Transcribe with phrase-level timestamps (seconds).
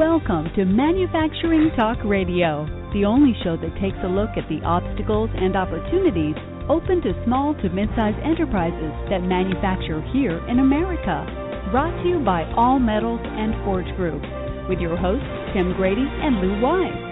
[0.00, 2.64] Welcome to Manufacturing Talk Radio,
[2.94, 6.36] the only show that takes a look at the obstacles and opportunities
[6.70, 11.28] open to small to mid-sized enterprises that manufacture here in America.
[11.70, 14.24] Brought to you by All Metals and Forge Group,
[14.70, 17.10] with your hosts Tim Grady and Lou Weiss.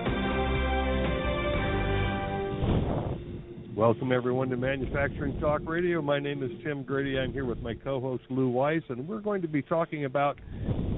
[3.76, 6.00] Welcome, everyone, to Manufacturing Talk Radio.
[6.00, 7.18] My name is Tim Grady.
[7.18, 10.38] I'm here with my co host, Lou Weiss, and we're going to be talking about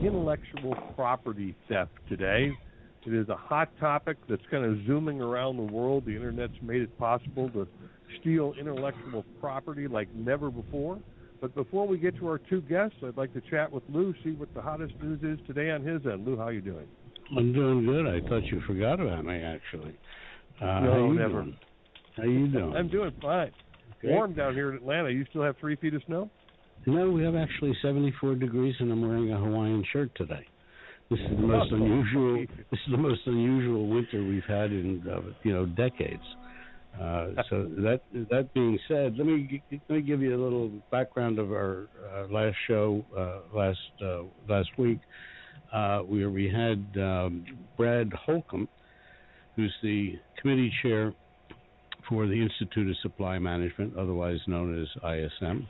[0.00, 2.52] intellectual property theft today.
[3.06, 6.04] It is a hot topic that's kind of zooming around the world.
[6.04, 7.66] The Internet's made it possible to
[8.20, 10.98] steal intellectual property like never before.
[11.40, 14.32] But before we get to our two guests, I'd like to chat with Lou, see
[14.32, 16.26] what the hottest news is today on his end.
[16.26, 16.86] Lou, how you doing?
[17.36, 18.06] I'm doing good.
[18.06, 19.96] I thought you forgot about me, actually.
[20.60, 21.42] Uh, no, never.
[21.42, 21.56] Doing?
[22.16, 22.76] How you doing?
[22.76, 23.52] I'm doing fine.
[24.02, 25.10] Warm down here in Atlanta.
[25.10, 26.30] You still have three feet of snow?
[26.86, 30.46] No, we have actually 74 degrees, and I'm wearing a Hawaiian shirt today.
[31.10, 32.46] This is the most unusual.
[32.70, 36.22] This is the most unusual winter we've had in uh, you know decades.
[36.94, 38.00] Uh, so that
[38.30, 42.32] that being said, let me let me give you a little background of our uh,
[42.32, 45.00] last show uh, last uh, last week,
[45.72, 47.44] uh, where we had um,
[47.76, 48.68] Brad Holcomb,
[49.56, 51.12] who's the committee chair
[52.10, 55.66] for the Institute of Supply Management, otherwise known as ISM,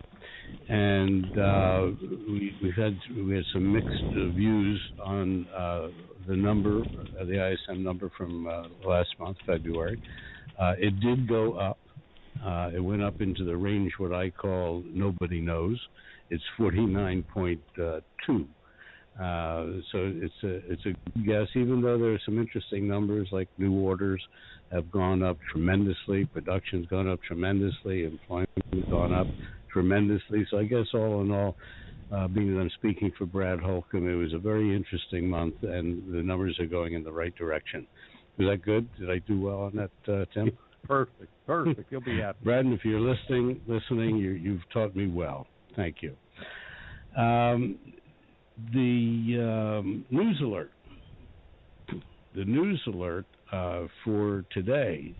[0.68, 1.86] and uh,
[2.28, 5.88] we, have had we had some mixed views on uh,
[6.26, 10.00] the number, uh, the ISM number from uh, last month, February.
[10.58, 11.78] Uh, it did go up.
[12.44, 15.78] Uh, it went up into the range what I call nobody knows.
[16.30, 17.58] It's 49.2.
[19.20, 21.48] Uh, so it's a it's a guess.
[21.54, 24.22] Even though there are some interesting numbers like new orders
[24.70, 29.26] have gone up tremendously, production's gone up tremendously, employment has gone up
[29.72, 30.46] tremendously.
[30.50, 31.56] So I guess all in all,
[32.12, 36.12] uh, being that I'm speaking for Brad Holcomb, it was a very interesting month, and
[36.12, 37.86] the numbers are going in the right direction.
[38.38, 38.88] Was that good?
[38.98, 40.56] Did I do well on that, uh, Tim?
[40.86, 41.90] Perfect, perfect.
[41.90, 42.38] You'll be happy.
[42.42, 45.46] Brad, if you're listening, listening, you, you've taught me well.
[45.76, 46.16] Thank you.
[47.20, 47.78] Um,
[48.72, 50.70] the um, news alert.
[52.34, 55.14] The news alert uh, for today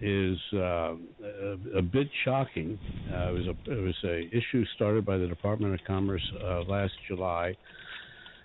[0.00, 2.78] is uh, a, a, bit shocking.
[3.12, 6.62] Uh, it was a it was a issue started by the Department of Commerce uh,
[6.62, 7.54] last July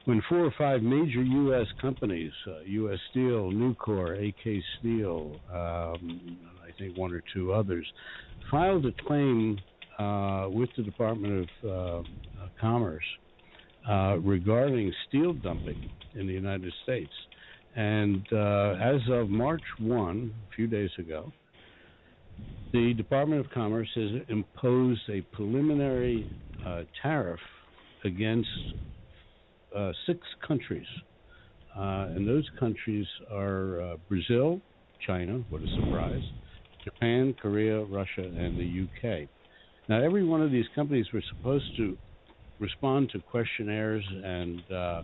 [0.03, 1.65] when four or five major U.S.
[1.81, 2.31] companies,
[2.65, 2.93] U.S.
[2.93, 7.87] Uh, Steel, Nucor, AK Steel, um, I think one or two others,
[8.51, 9.57] filed a claim
[9.97, 12.05] uh, with the Department of
[12.61, 13.05] Commerce
[14.21, 17.11] regarding steel dumping in the United States.
[17.75, 21.31] And uh, as of March 1, a few days ago,
[22.71, 26.29] the Department of Commerce has imposed a preliminary
[26.65, 27.39] uh, tariff
[28.03, 28.49] against
[29.75, 30.87] uh, six countries.
[31.77, 34.61] Uh, and those countries are uh, Brazil,
[35.05, 36.23] China, what a surprise,
[36.83, 39.27] Japan, Korea, Russia, and the UK.
[39.89, 41.97] Now, every one of these companies were supposed to
[42.59, 45.01] respond to questionnaires and uh, uh,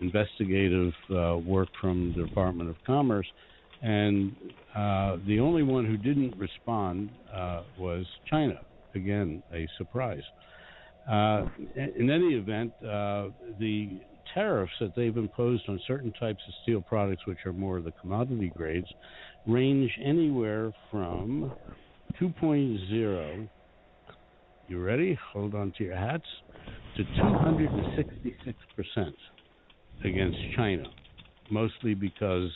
[0.00, 3.26] investigative uh, work from the Department of Commerce.
[3.82, 4.34] And
[4.74, 8.60] uh, the only one who didn't respond uh, was China.
[8.94, 10.22] Again, a surprise.
[11.10, 14.00] Uh, in any event, the
[14.34, 17.92] tariffs that they've imposed on certain types of steel products, which are more of the
[17.92, 18.86] commodity grades,
[19.46, 21.52] range anywhere from
[22.20, 23.48] 2.0
[24.70, 25.18] you ready?
[25.32, 26.22] Hold on to your hats
[26.96, 29.12] to 266%
[30.04, 30.84] against China,
[31.50, 32.48] mostly because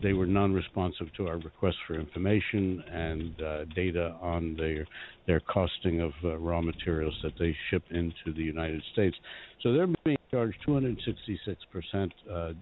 [0.00, 4.86] they were non-responsive to our request for information and uh, data on their
[5.26, 9.16] their costing of uh, raw materials that they ship into the United States.
[9.62, 12.52] So they're being charged 266% uh,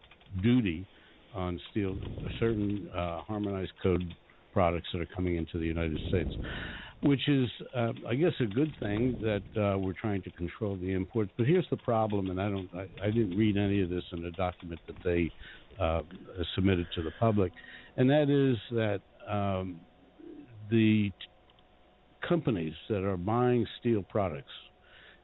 [0.43, 0.87] duty
[1.35, 4.03] on steel, a certain uh, harmonized code
[4.55, 6.31] products that are coming into the United States
[7.05, 10.93] which is, uh, I guess, a good thing that uh, we're trying to control the
[10.93, 11.31] imports.
[11.37, 14.23] But here's the problem, and I don't, I, I didn't read any of this in
[14.23, 15.31] the document that they
[15.79, 16.01] uh,
[16.55, 17.53] submitted to the public,
[17.99, 19.81] and that is that um,
[20.71, 21.15] the t-
[22.27, 24.53] companies that are buying steel products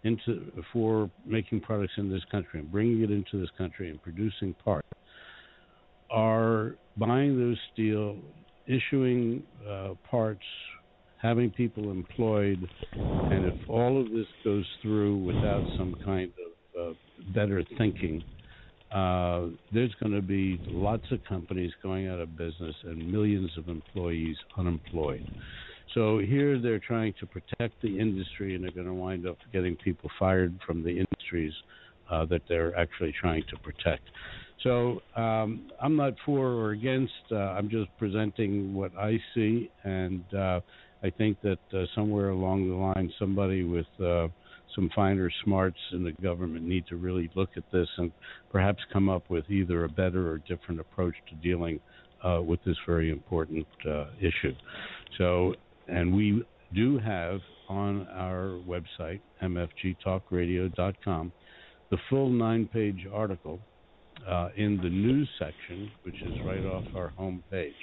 [0.04, 4.54] into for making products in this country and bringing it into this country and producing
[4.62, 4.88] parts
[6.10, 8.18] are buying those steel,
[8.70, 10.44] issuing uh, parts
[11.20, 16.32] having people employed, and if all of this goes through without some kind
[16.76, 16.94] of uh,
[17.34, 18.22] better thinking,
[18.90, 23.68] uh, there's going to be lots of companies going out of business and millions of
[23.68, 25.30] employees unemployed.
[25.94, 29.76] So here they're trying to protect the industry, and they're going to wind up getting
[29.76, 31.52] people fired from the industries
[32.10, 34.02] uh, that they're actually trying to protect.
[34.62, 37.12] So um, I'm not for or against.
[37.32, 40.60] Uh, I'm just presenting what I see, and uh,
[41.02, 44.28] I think that uh, somewhere along the line, somebody with uh,
[44.74, 48.12] some finer smarts in the government need to really look at this and
[48.52, 51.80] perhaps come up with either a better or different approach to dealing
[52.22, 54.54] uh, with this very important uh, issue.
[55.16, 55.54] So,
[55.88, 61.32] and we do have on our website, mfgtalkradio.com,
[61.90, 63.58] the full nine page article
[64.28, 67.74] uh, in the news section, which is right off our home page,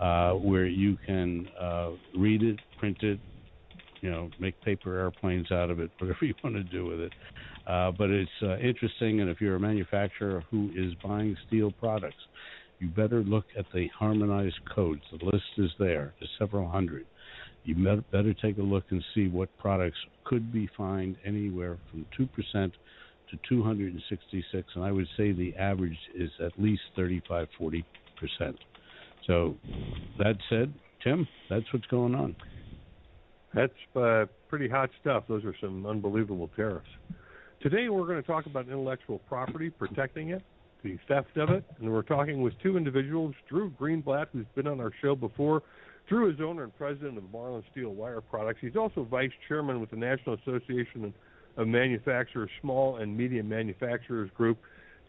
[0.00, 3.18] uh, where you can uh, read it, print it,
[4.00, 7.12] you know, make paper airplanes out of it, whatever you want to do with it.
[7.66, 12.16] Uh, but it's uh, interesting, and if you're a manufacturer who is buying steel products,
[12.78, 15.00] you better look at the harmonized codes.
[15.10, 17.06] The list is there, there's several hundred.
[17.64, 22.72] You better take a look and see what products could be fined anywhere from 2%
[23.42, 27.84] to 266, and I would say the average is at least 35, 40%.
[29.26, 29.56] So,
[30.18, 30.72] that said,
[31.02, 32.36] Tim, that's what's going on.
[33.54, 35.24] That's uh, pretty hot stuff.
[35.28, 36.88] Those are some unbelievable tariffs.
[37.62, 40.42] Today, we're going to talk about intellectual property, protecting it,
[40.82, 44.80] the theft of it, and we're talking with two individuals Drew Greenblatt, who's been on
[44.80, 45.62] our show before.
[46.08, 48.58] Drew is owner and president of Marlin Steel Wire Products.
[48.60, 51.14] He's also vice chairman with the National Association
[51.56, 54.58] of Manufacturers Small and Medium Manufacturers Group.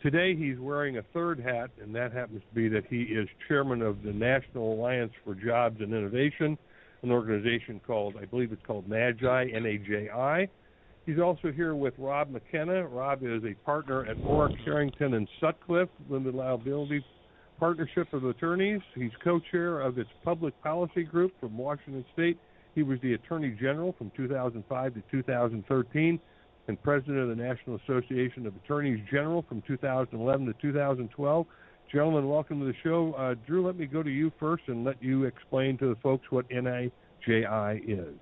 [0.01, 3.81] Today, he's wearing a third hat, and that happens to be that he is chairman
[3.81, 6.57] of the National Alliance for Jobs and Innovation
[7.05, 10.49] an organization called, I believe it's called NAJI, N-A-J-I.
[11.05, 12.87] He's also here with Rob McKenna.
[12.87, 17.05] Rob is a partner at Orrick, Herrington, and Sutcliffe Limited Liability
[17.59, 18.81] Partnership of Attorneys.
[18.95, 22.39] He's co-chair of its Public Policy Group from Washington State.
[22.73, 26.19] He was the Attorney General from 2005 to 2013
[26.67, 31.45] and president of the National Association of Attorneys General from 2011 to 2012.
[31.91, 33.13] Gentlemen, welcome to the show.
[33.13, 36.25] Uh, Drew, let me go to you first and let you explain to the folks
[36.29, 38.19] what NAJI is.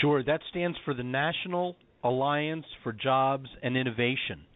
[0.00, 0.22] Sure.
[0.22, 4.46] That stands for the National Alliance for Jobs and Innovation.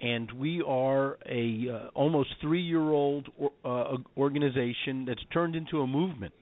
[0.00, 6.32] And we are a uh, almost three-year-old or, uh, organization that's turned into a movement.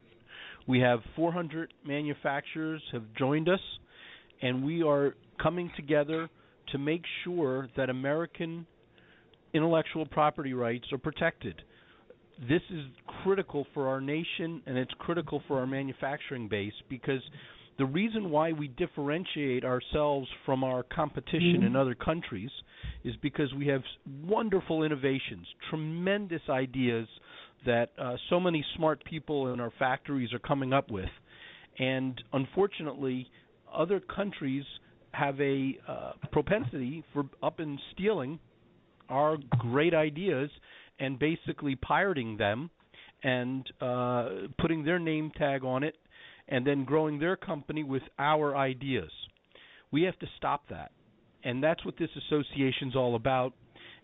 [0.66, 3.60] We have 400 manufacturers have joined us,
[4.42, 6.28] and we are coming together
[6.72, 8.66] to make sure that American
[9.52, 11.62] intellectual property rights are protected.
[12.48, 12.84] This is
[13.22, 17.20] critical for our nation and it's critical for our manufacturing base because
[17.78, 21.66] the reason why we differentiate ourselves from our competition mm-hmm.
[21.66, 22.50] in other countries
[23.04, 23.82] is because we have
[24.22, 27.08] wonderful innovations, tremendous ideas
[27.66, 31.08] that uh, so many smart people in our factories are coming up with.
[31.78, 33.30] And unfortunately,
[33.74, 34.64] other countries
[35.12, 38.38] have a uh, propensity for up and stealing
[39.08, 40.50] our great ideas
[40.98, 42.70] and basically pirating them
[43.22, 44.28] and uh,
[44.58, 45.96] putting their name tag on it
[46.48, 49.10] and then growing their company with our ideas.
[49.90, 50.92] We have to stop that.
[51.42, 53.54] And that's what this association's all about.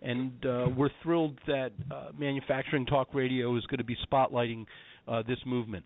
[0.02, 4.64] And uh, we're thrilled that uh, Manufacturing Talk Radio is going to be spotlighting
[5.08, 5.84] uh, this movement.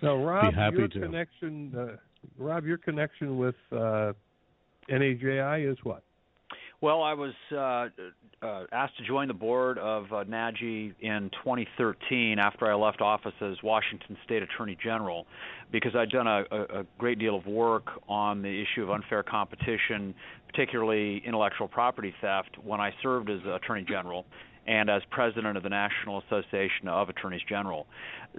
[0.00, 1.00] So, Rob, your to.
[1.00, 1.96] connection, uh,
[2.38, 4.12] Rob, your connection with uh,
[4.90, 6.02] NAJI is what?
[6.82, 7.88] Well, I was uh,
[8.42, 13.34] uh, asked to join the board of uh, NAJI in 2013 after I left office
[13.42, 15.26] as Washington State Attorney General
[15.70, 20.14] because I'd done a, a great deal of work on the issue of unfair competition,
[20.46, 24.24] particularly intellectual property theft, when I served as Attorney General
[24.66, 27.86] and as president of the National Association of Attorneys General.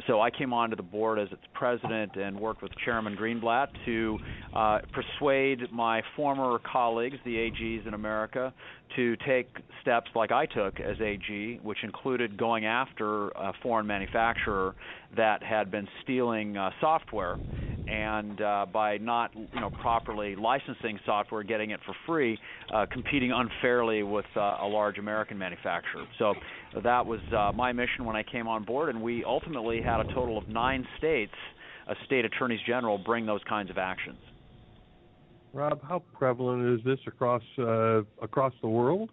[0.08, 4.18] So I came onto the board as its president and worked with Chairman Greenblatt to
[4.54, 8.54] uh, persuade my former colleagues, the AGs in America,
[8.96, 9.50] to take
[9.82, 14.76] steps like I took as AG, which included going after a foreign manufacturer
[15.18, 17.38] that had been stealing uh, software,
[17.88, 22.38] and uh, by not you know properly licensing software, getting it for free,
[22.74, 26.06] uh, competing unfairly with uh, a large American manufacturer.
[26.18, 26.36] So
[26.80, 30.06] that was uh, my mission when I came on board, and we ultimately had a
[30.14, 31.34] total of nine states,
[31.88, 34.20] a state attorneys general, bring those kinds of actions.
[35.54, 39.10] Rob, how prevalent is this across uh, across the world?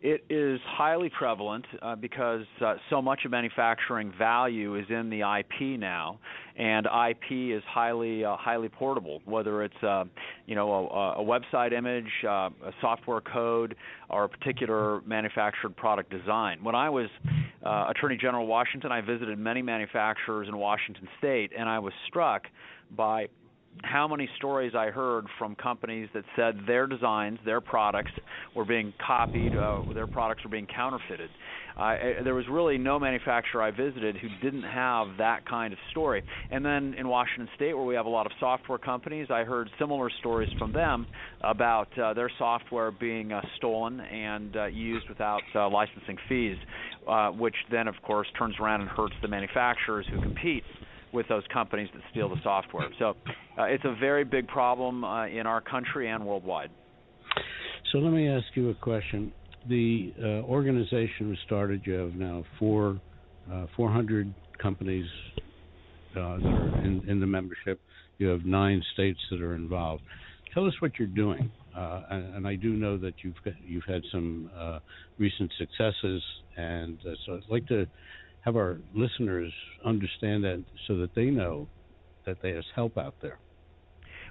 [0.00, 5.22] It is highly prevalent uh, because uh, so much of manufacturing value is in the
[5.22, 6.20] IP now,
[6.56, 9.20] and IP is highly uh, highly portable.
[9.24, 10.04] Whether it's uh,
[10.46, 13.74] you know a, a website image, uh, a software code,
[14.08, 16.62] or a particular manufactured product design.
[16.62, 17.08] When I was
[17.66, 22.44] uh, Attorney General Washington, I visited many manufacturers in Washington State, and I was struck
[22.96, 23.28] by
[23.82, 28.12] how many stories I heard from companies that said their designs, their products
[28.54, 31.30] were being copied, uh, their products were being counterfeited.
[31.78, 31.94] Uh,
[32.24, 36.24] there was really no manufacturer I visited who didn't have that kind of story.
[36.50, 39.70] And then in Washington State, where we have a lot of software companies, I heard
[39.78, 41.06] similar stories from them
[41.42, 46.56] about uh, their software being uh, stolen and uh, used without uh, licensing fees,
[47.06, 50.64] uh, which then, of course, turns around and hurts the manufacturers who compete
[51.12, 52.88] with those companies that steal the software.
[52.98, 53.14] So
[53.58, 56.70] uh, it's a very big problem uh, in our country and worldwide.
[57.92, 59.32] So let me ask you a question.
[59.68, 61.82] The uh, organization was started.
[61.84, 63.00] You have now four,
[63.52, 65.06] uh, 400 companies
[66.12, 67.80] uh, that are in, in, the membership.
[68.18, 70.02] You have nine states that are involved.
[70.52, 71.50] Tell us what you're doing.
[71.76, 74.50] Uh, and, and, I do know that you've you've had some
[75.16, 76.22] recent successes,
[76.56, 77.86] and so I'd like to
[78.40, 79.52] have our listeners
[79.84, 81.68] understand that so that they know
[82.26, 83.38] that there's help out there.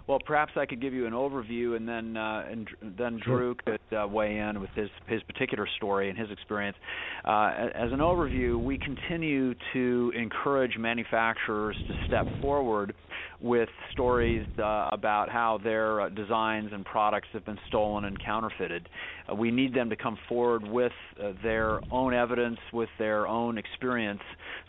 [0.08, 3.80] Well, perhaps I could give you an overview, and then uh, and then Drew could
[3.92, 6.78] uh, weigh in with his his particular story and his experience.
[7.26, 12.94] Uh, as an overview, we continue to encourage manufacturers to step forward
[13.42, 18.88] with stories uh, about how their uh, designs and products have been stolen and counterfeited.
[19.30, 20.92] Uh, we need them to come forward with
[21.22, 24.22] uh, their own evidence, with their own experience,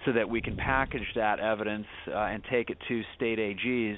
[0.04, 3.96] so that we can package that evidence uh, and take it to state AGs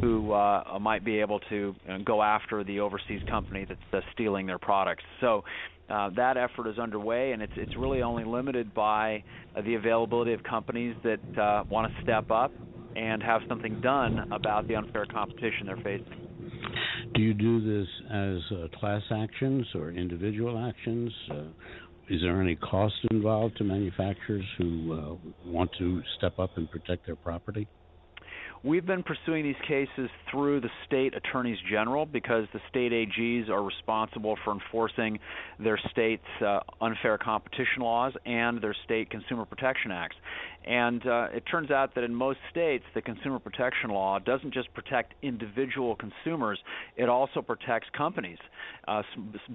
[0.00, 1.74] who uh, might be able to
[2.04, 5.04] go after the overseas company that's stealing their products.
[5.20, 5.44] So.
[5.90, 9.24] Uh, that effort is underway, and it's it's really only limited by
[9.56, 12.52] uh, the availability of companies that uh, want to step up
[12.94, 16.27] and have something done about the unfair competition they're facing.
[17.14, 21.12] Do you do this as uh, class actions or individual actions?
[21.30, 21.42] Uh,
[22.08, 27.06] is there any cost involved to manufacturers who uh, want to step up and protect
[27.06, 27.68] their property?
[28.64, 33.62] We've been pursuing these cases through the state attorneys general because the state AGs are
[33.62, 35.20] responsible for enforcing
[35.60, 40.16] their state's uh, unfair competition laws and their state consumer protection acts.
[40.68, 44.72] And uh, it turns out that in most states, the consumer protection law doesn't just
[44.74, 46.58] protect individual consumers,
[46.94, 48.36] it also protects companies,
[48.86, 49.00] uh,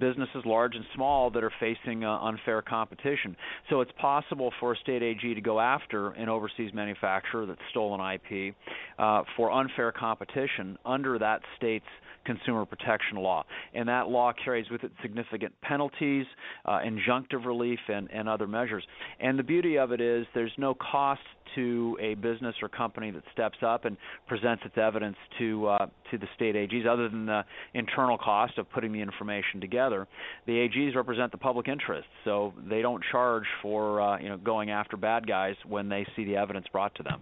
[0.00, 3.36] businesses large and small that are facing uh, unfair competition.
[3.70, 8.00] So it's possible for a state AG to go after an overseas manufacturer that's stolen
[8.00, 8.52] IP
[8.98, 11.86] uh, for unfair competition under that state's
[12.24, 13.44] consumer protection law.
[13.74, 16.26] And that law carries with it significant penalties,
[16.64, 18.84] uh, injunctive relief, and, and other measures.
[19.20, 21.20] And the beauty of it is there's no cost
[21.54, 26.18] to a business or company that steps up and presents its evidence to uh, to
[26.18, 30.06] the state AGs, other than the internal cost of putting the information together.
[30.46, 34.70] The AGs represent the public interest, so they don't charge for uh, you know going
[34.70, 37.20] after bad guys when they see the evidence brought to them.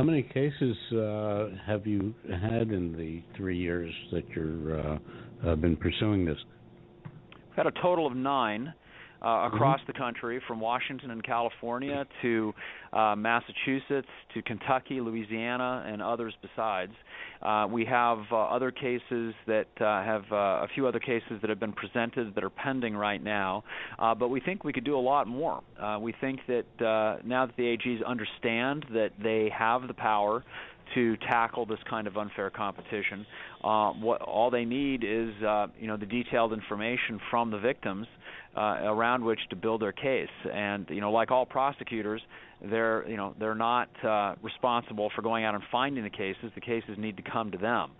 [0.00, 4.98] How many cases uh, have you had in the three years that you've
[5.46, 6.38] uh, been pursuing this?
[7.04, 8.72] We've had a total of nine
[9.22, 9.54] uh, mm-hmm.
[9.54, 9.92] across mm-hmm.
[9.92, 12.52] the country, from Washington and California to
[12.92, 16.92] uh, Massachusetts to Kentucky, Louisiana, and others besides.
[17.42, 21.48] Uh, we have uh, other cases that uh, have uh, a few other cases that
[21.48, 23.64] have been presented that are pending right now,
[23.98, 25.62] uh, but we think we could do a lot more.
[25.80, 30.44] Uh, we think that uh, now that the AGs understand that they have the power
[30.94, 33.24] to tackle this kind of unfair competition.
[33.62, 38.06] Uh, what all they need is uh, you know the detailed information from the victims
[38.56, 40.28] uh, around which to build their case.
[40.52, 42.20] And you know, like all prosecutors,
[42.62, 46.50] they're you know they're not uh, responsible for going out and finding the cases.
[46.54, 47.90] The cases need to come to them.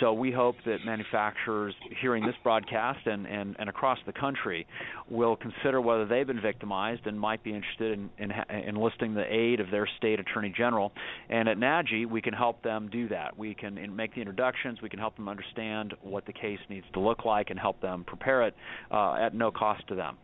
[0.00, 4.66] So we hope that manufacturers hearing this broadcast and, and, and across the country
[5.10, 8.32] will consider whether they've been victimized and might be interested in, in
[8.68, 10.92] enlisting the aid of their state attorney general.
[11.28, 13.36] And at NAJI, we can help them do that.
[13.36, 14.80] We can make the introductions.
[14.82, 18.04] We can help them understand what the case needs to look like and help them
[18.06, 18.54] prepare it
[18.90, 20.16] uh, at no cost to them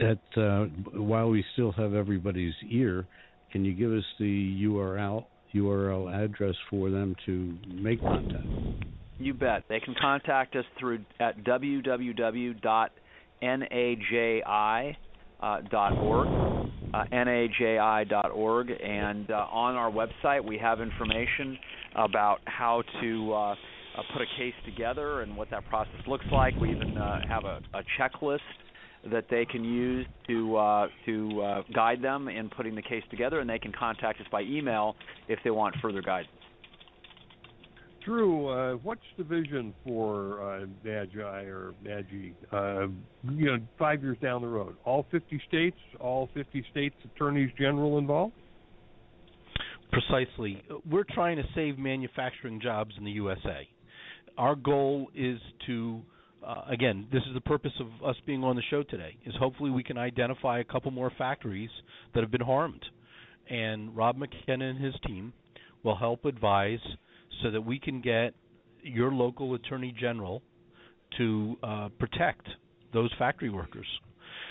[0.00, 0.64] at uh,
[0.94, 3.06] while we still have everybody's ear,
[3.52, 8.46] can you give us the URL URL address for them to make contact?
[9.18, 9.64] You bet.
[9.68, 12.56] They can contact us through at www.naji.org,
[15.40, 21.58] uh, naji.org, and uh, on our website we have information
[21.94, 23.54] about how to uh,
[24.12, 26.54] put a case together and what that process looks like.
[26.60, 28.38] We even uh, have a, a checklist
[29.10, 33.40] that they can use to uh, to uh, guide them in putting the case together,
[33.40, 34.96] and they can contact us by email
[35.28, 36.32] if they want further guidance.
[38.04, 42.30] Drew, uh, what's the vision for uh, NAJI or Magi?
[42.50, 42.86] Uh,
[43.34, 47.98] you know, five years down the road, all 50 states, all 50 states attorneys general
[47.98, 48.32] involved.
[49.92, 50.62] Precisely.
[50.88, 53.68] We're trying to save manufacturing jobs in the USA.
[54.36, 56.02] Our goal is to
[56.46, 59.16] uh, again, this is the purpose of us being on the show today.
[59.26, 61.70] Is hopefully we can identify a couple more factories
[62.14, 62.84] that have been harmed,
[63.50, 65.32] and Rob McKenna and his team
[65.82, 66.78] will help advise
[67.42, 68.34] so that we can get
[68.82, 70.42] your local attorney general
[71.16, 72.46] to uh, protect
[72.92, 73.86] those factory workers.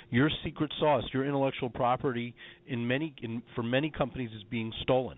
[0.09, 2.33] Your secret sauce, your intellectual property,
[2.67, 5.17] in many in, for many companies is being stolen,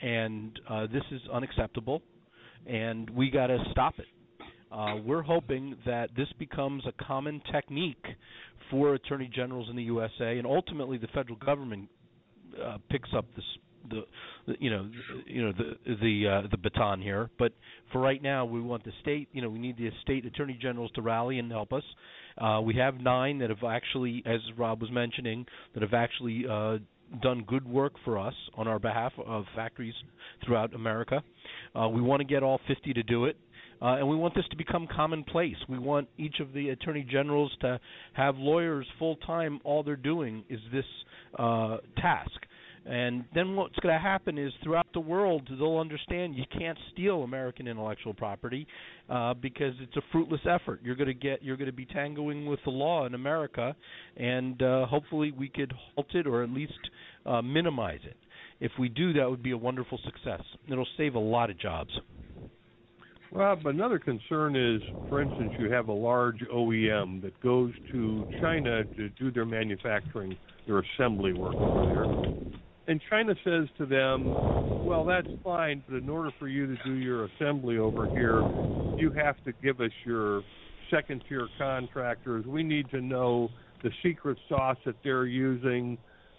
[0.00, 2.02] and uh, this is unacceptable,
[2.66, 4.06] and we got to stop it.
[4.70, 8.04] Uh, we're hoping that this becomes a common technique
[8.70, 11.88] for attorney generals in the USA, and ultimately the federal government
[12.62, 13.44] uh, picks up this
[13.90, 14.04] the,
[14.46, 14.90] the you know
[15.26, 17.30] you know the the uh, the baton here.
[17.38, 17.52] But
[17.92, 19.28] for right now, we want the state.
[19.32, 21.84] You know, we need the state attorney generals to rally and help us.
[22.38, 26.78] Uh, we have nine that have actually, as Rob was mentioning, that have actually uh,
[27.22, 29.94] done good work for us on our behalf of factories
[30.44, 31.22] throughout America.
[31.74, 33.36] Uh, we want to get all 50 to do it.
[33.80, 35.56] Uh, and we want this to become commonplace.
[35.68, 37.78] We want each of the attorney generals to
[38.14, 39.60] have lawyers full time.
[39.64, 40.84] All they're doing is this
[41.38, 42.45] uh, task.
[42.88, 47.24] And then what's going to happen is throughout the world they'll understand you can't steal
[47.24, 48.66] American intellectual property
[49.10, 50.80] uh, because it's a fruitless effort.
[50.84, 53.74] You're going to get you're going to be tangoing with the law in America,
[54.16, 56.72] and uh, hopefully we could halt it or at least
[57.24, 58.16] uh, minimize it.
[58.60, 60.42] If we do, that would be a wonderful success.
[60.70, 61.90] It'll save a lot of jobs.
[63.32, 68.84] Well, another concern is, for instance, you have a large OEM that goes to China
[68.96, 72.46] to do their manufacturing, their assembly work over there.
[72.88, 74.32] And China says to them,
[74.86, 78.44] well, that's fine, but in order for you to do your assembly over here,
[78.96, 80.42] you have to give us your
[80.90, 82.46] second tier contractors.
[82.46, 83.50] We need to know
[83.82, 85.98] the secret sauce that they're using.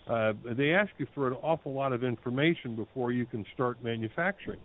[0.10, 4.60] Uh, they ask you for an awful lot of information before you can start manufacturing.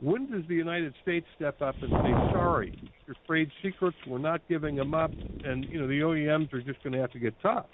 [0.00, 2.72] When does the United States step up and say, "Sorry,
[3.06, 5.10] your trade secrets, we're not giving them up,"
[5.42, 7.66] and you know the OEMs are just going to have to get tough?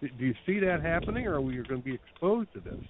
[0.00, 2.80] Do you see that happening, or are we going to be exposed to this?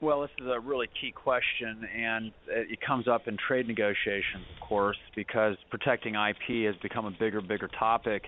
[0.00, 4.68] Well, this is a really key question, and it comes up in trade negotiations, of
[4.68, 8.24] course, because protecting IP has become a bigger, bigger topic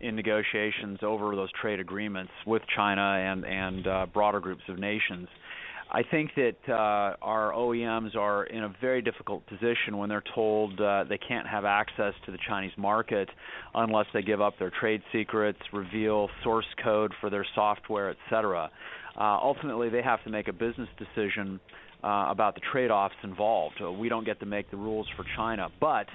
[0.00, 5.28] in negotiations over those trade agreements with China and and uh, broader groups of nations.
[5.90, 10.78] I think that uh, our OEMs are in a very difficult position when they're told
[10.78, 13.30] uh, they can't have access to the Chinese market
[13.74, 18.70] unless they give up their trade secrets, reveal source code for their software, etc.
[19.18, 21.58] Uh, ultimately, they have to make a business decision
[22.04, 23.74] uh, about the trade-offs involved.
[23.82, 26.06] Uh, we don't get to make the rules for China, but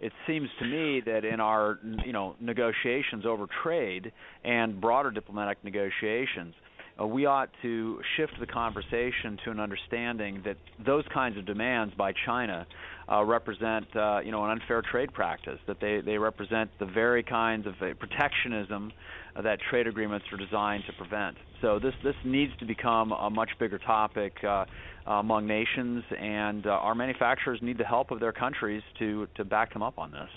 [0.00, 4.12] it seems to me that in our you know negotiations over trade
[4.44, 6.54] and broader diplomatic negotiations
[7.00, 11.94] uh, we ought to shift the conversation to an understanding that those kinds of demands
[11.94, 12.66] by China
[13.10, 15.58] uh, represent, uh, you know, an unfair trade practice.
[15.66, 18.92] That they they represent the very kinds of uh, protectionism
[19.34, 21.36] uh, that trade agreements are designed to prevent.
[21.60, 24.32] So this this needs to become a much bigger topic.
[24.44, 24.64] Uh,
[25.04, 29.82] among nations, and our manufacturers need the help of their countries to to back them
[29.82, 30.28] up on this.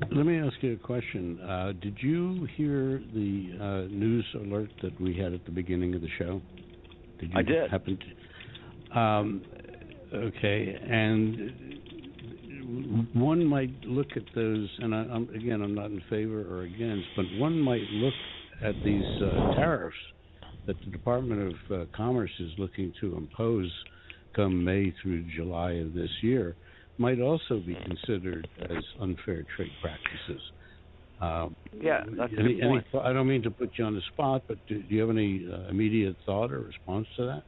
[0.00, 1.40] Let me ask you a question.
[1.40, 6.00] Uh, did you hear the uh, news alert that we had at the beginning of
[6.00, 6.40] the show?
[7.20, 7.70] Did you I did.
[7.70, 9.42] Happen to, um,
[10.12, 11.52] okay, and
[13.14, 17.06] one might look at those, and I, I'm, again, I'm not in favor or against,
[17.16, 18.14] but one might look
[18.62, 19.96] at these uh, tariffs
[20.66, 23.70] that the Department of uh, Commerce is looking to impose
[24.34, 26.56] come May through July of this year
[26.98, 30.42] might also be considered as unfair trade practices.
[31.20, 32.86] Um, yeah, that's any, a good point.
[33.02, 35.46] I don't mean to put you on the spot, but do, do you have any
[35.50, 37.42] uh, immediate thought or response to that?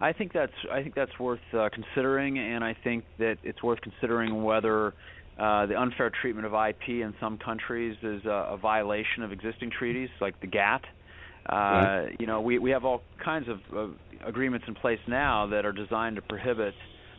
[0.00, 3.80] I think that's I think that's worth uh, considering, and I think that it's worth
[3.82, 4.94] considering whether
[5.38, 9.70] uh, the unfair treatment of IP in some countries is a, a violation of existing
[9.70, 10.84] treaties, like the GATT.
[11.48, 12.16] Uh, right.
[12.18, 15.72] You know, we we have all kinds of uh, agreements in place now that are
[15.72, 16.74] designed to prohibit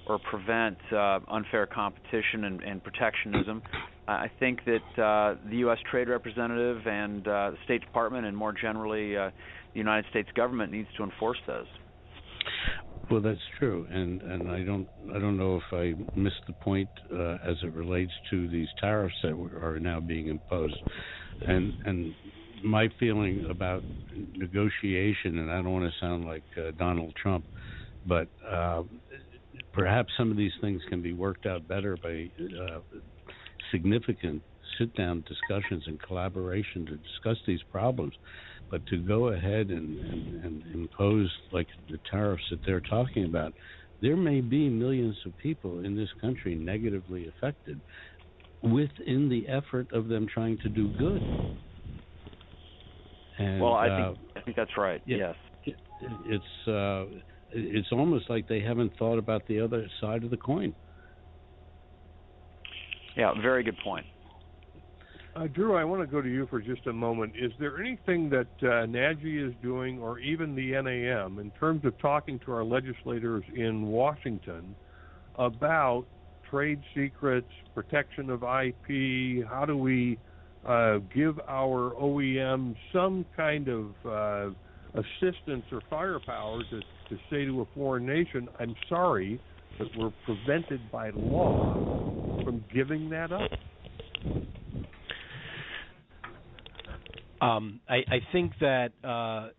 [0.07, 3.61] or prevent uh, unfair competition and, and protectionism.
[4.07, 5.77] I think that uh, the U.S.
[5.89, 9.29] Trade Representative and uh, the State Department, and more generally uh,
[9.73, 11.67] the United States government, needs to enforce those.
[13.09, 16.89] Well, that's true, and and I don't I don't know if I missed the point
[17.13, 20.75] uh, as it relates to these tariffs that are now being imposed,
[21.45, 22.13] and and
[22.63, 23.83] my feeling about
[24.35, 27.45] negotiation, and I don't want to sound like uh, Donald Trump,
[28.05, 28.83] but uh,
[29.73, 32.79] perhaps some of these things can be worked out better by uh,
[33.71, 34.41] significant
[34.77, 38.13] sit down discussions and collaboration to discuss these problems.
[38.69, 43.53] but to go ahead and, and, and impose like the tariffs that they're talking about,
[44.01, 47.79] there may be millions of people in this country negatively affected
[48.63, 51.21] within the effort of them trying to do good.
[53.38, 55.01] And, well, I uh, think I think that's right.
[55.05, 55.34] yeah.
[55.65, 55.75] Yes.
[56.25, 57.05] it's uh,
[57.53, 60.73] it's almost like they haven't thought about the other side of the coin.
[63.15, 64.05] Yeah, very good point.
[65.33, 67.33] Uh, Drew, I want to go to you for just a moment.
[67.37, 71.97] Is there anything that uh, NAJI is doing, or even the NAM, in terms of
[71.99, 74.75] talking to our legislators in Washington
[75.35, 76.05] about
[76.49, 79.47] trade secrets, protection of IP?
[79.47, 80.17] How do we
[80.65, 84.49] uh, give our OEM some kind of uh,
[84.99, 86.81] assistance or firepower to,
[87.12, 89.39] to say to a foreign nation, I'm sorry,
[89.78, 91.78] but we're prevented by law
[92.43, 93.52] from giving that up?
[97.41, 99.50] Um, I, I think that uh,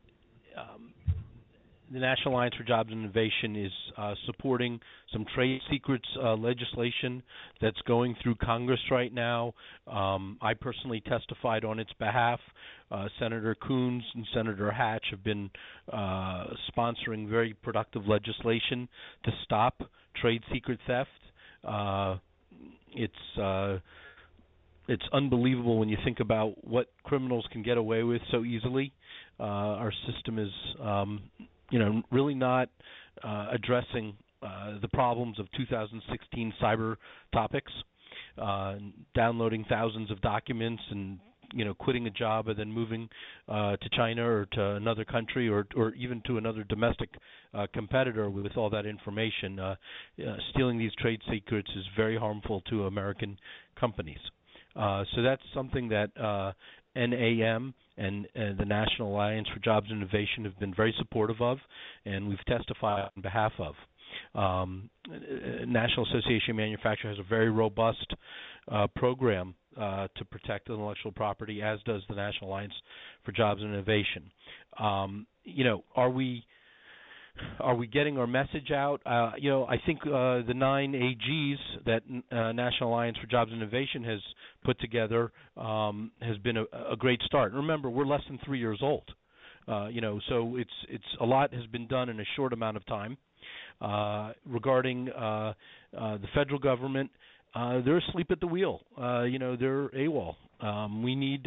[1.93, 4.81] the National Alliance for Jobs and Innovation is uh, supporting
[5.13, 7.23] some trade secrets uh, legislation
[7.61, 9.53] that's going through Congress right now.
[9.87, 12.41] Um, I personally testified on its behalf.
[12.91, 15.51] Uh, Senator Coons and Senator Hatch have been
[15.93, 18.89] uh, sponsoring very productive legislation
[19.25, 19.83] to stop
[20.21, 21.09] trade secret theft.
[21.65, 22.17] Uh,
[22.95, 23.79] it's uh,
[24.89, 28.93] it's unbelievable when you think about what criminals can get away with so easily.
[29.39, 30.51] Uh, our system is,
[30.81, 31.23] um,
[31.73, 32.69] you know, really not
[33.25, 36.97] uh, addressing uh, the problems of 2016 cyber
[37.33, 37.73] topics.
[38.37, 38.77] Uh,
[39.15, 41.19] downloading thousands of documents and
[41.53, 43.09] you know quitting a job and then moving
[43.49, 47.11] uh, to China or to another country or or even to another domestic
[47.55, 49.59] uh, competitor with, all that information.
[49.59, 49.75] Uh,
[50.27, 53.39] uh, stealing these trade secrets is very harmful to American
[53.79, 54.19] companies.
[54.75, 56.53] Uh, so that's something that uh,
[56.97, 61.59] NAM and, and, the National Alliance for Jobs and Innovation have been very supportive of,
[62.05, 63.75] and we've testified on behalf of.
[64.35, 64.91] Um,
[65.67, 68.07] National Association of Manufacturers has a very robust
[68.71, 72.75] uh, program uh, to protect intellectual property, as does the National Alliance
[73.25, 74.31] for Jobs and Innovation.
[74.79, 76.45] Um, you know, are we
[77.61, 79.01] are we getting our message out?
[79.07, 83.53] Uh, you know, I think uh, the nine AGs that uh, National Alliance for Jobs
[83.53, 84.21] and Innovation has
[84.65, 87.53] put together um, has been a, a, great start.
[87.53, 89.05] remember, we're less than three years old.
[89.69, 92.77] Uh, you know, so it's it's a lot has been done in a short amount
[92.77, 93.17] of time.
[93.81, 95.53] Uh, regarding uh,
[95.93, 97.11] the federal government,
[97.55, 98.81] they're asleep at the wheel.
[99.29, 100.35] you know, they're AWOL.
[100.61, 101.47] Um, we need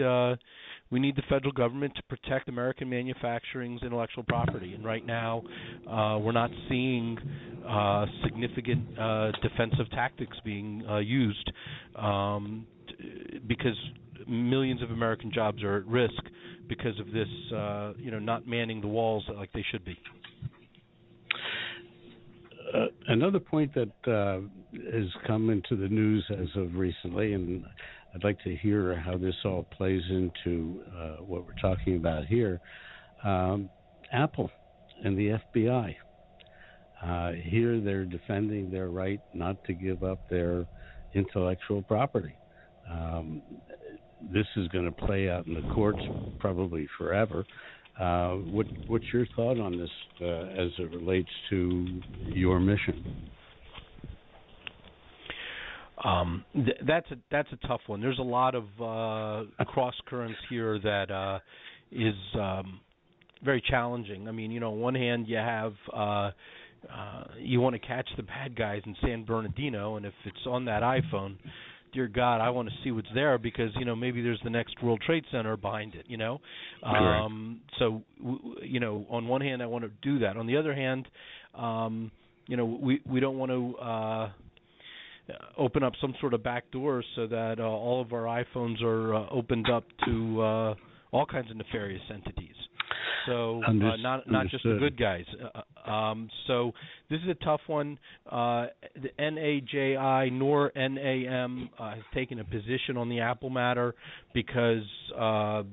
[0.91, 4.73] we need the federal government to protect American manufacturing's intellectual property.
[4.73, 5.43] And right now,
[5.89, 7.17] uh, we're not seeing
[7.67, 11.51] uh, significant uh, defensive tactics being uh, used
[11.95, 13.75] um, t- because
[14.27, 16.13] millions of American jobs are at risk
[16.69, 19.97] because of this, uh, you know, not manning the walls like they should be.
[22.73, 24.39] Uh, another point that uh,
[24.91, 27.63] has come into the news as of recently, and
[28.13, 32.59] I'd like to hear how this all plays into uh, what we're talking about here.
[33.23, 33.69] Um,
[34.11, 34.49] Apple
[35.03, 35.95] and the FBI.
[37.03, 40.65] Uh, here they're defending their right not to give up their
[41.13, 42.33] intellectual property.
[42.89, 43.41] Um,
[44.33, 46.01] this is going to play out in the courts
[46.39, 47.45] probably forever.
[47.99, 49.89] Uh, what, what's your thought on this
[50.21, 53.29] uh, as it relates to your mission?
[56.03, 58.01] Um, th- that's a that's a tough one.
[58.01, 61.39] There's a lot of uh, cross currents here that uh,
[61.91, 62.81] is um,
[63.43, 64.27] very challenging.
[64.27, 66.31] I mean, you know, on one hand you have uh,
[66.93, 70.65] uh, you want to catch the bad guys in San Bernardino, and if it's on
[70.65, 71.37] that iPhone,
[71.95, 74.81] dear God, I want to see what's there because you know maybe there's the next
[74.83, 76.05] World Trade Center behind it.
[76.07, 76.41] You know,
[76.83, 80.37] um, so w- you know, on one hand I want to do that.
[80.37, 81.07] On the other hand,
[81.55, 82.11] um,
[82.47, 83.75] you know, we we don't want to.
[83.77, 84.29] Uh,
[85.57, 89.15] open up some sort of back door so that uh, all of our iPhones are
[89.15, 90.75] uh, opened up to uh,
[91.11, 92.53] all kinds of nefarious entities.
[93.25, 95.25] So uh, not not just the good guys.
[95.85, 96.71] Uh, um, so
[97.09, 97.97] this is a tough one.
[98.29, 103.95] Uh, the NAJI nor NAM uh, has taken a position on the Apple matter
[104.33, 104.83] because
[105.17, 105.63] uh,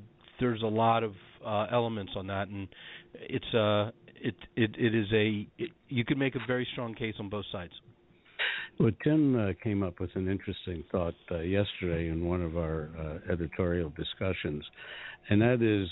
[0.40, 1.12] there's a lot of
[1.44, 2.68] uh, elements on that, and
[3.14, 7.14] it's uh, it it it is a it, you could make a very strong case
[7.18, 7.72] on both sides.
[8.78, 12.88] Well, Tim uh, came up with an interesting thought uh, yesterday in one of our
[12.98, 14.64] uh, editorial discussions,
[15.28, 15.88] and that is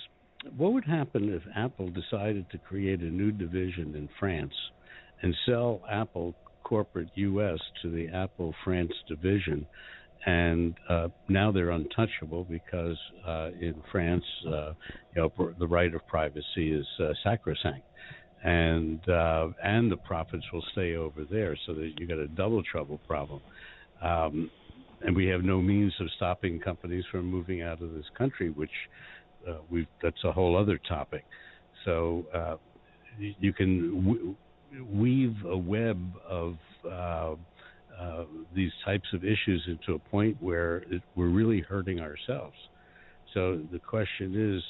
[0.57, 4.55] what would happen if Apple decided to create a new division in France
[5.23, 9.67] and sell Apple corporate US to the Apple France division
[10.27, 14.73] and uh, now they're untouchable because uh, in France, uh,
[15.15, 17.87] you know, the right of privacy is uh, sacrosanct,
[18.45, 22.63] and uh, and the profits will stay over there, so that you got a double
[22.63, 23.41] trouble problem.
[24.03, 24.51] Um,
[25.03, 28.71] and we have no means of stopping companies from moving out of this country, which
[29.49, 31.25] uh, we that's a whole other topic.
[31.85, 32.57] So uh,
[33.19, 34.37] you can w-
[34.93, 35.99] weave a web
[36.29, 37.35] of uh,
[38.01, 38.25] uh,
[38.55, 42.57] these types of issues into a point where it, we're really hurting ourselves.
[43.35, 44.63] So the question is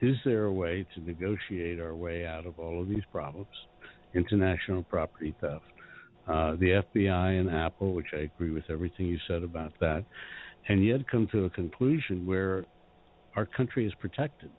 [0.00, 3.46] is there a way to negotiate our way out of all of these problems?
[4.14, 5.64] International property theft,
[6.26, 10.04] uh, the FBI and Apple, which I agree with everything you said about that,
[10.68, 12.64] and yet come to a conclusion where
[13.36, 14.50] our country is protected.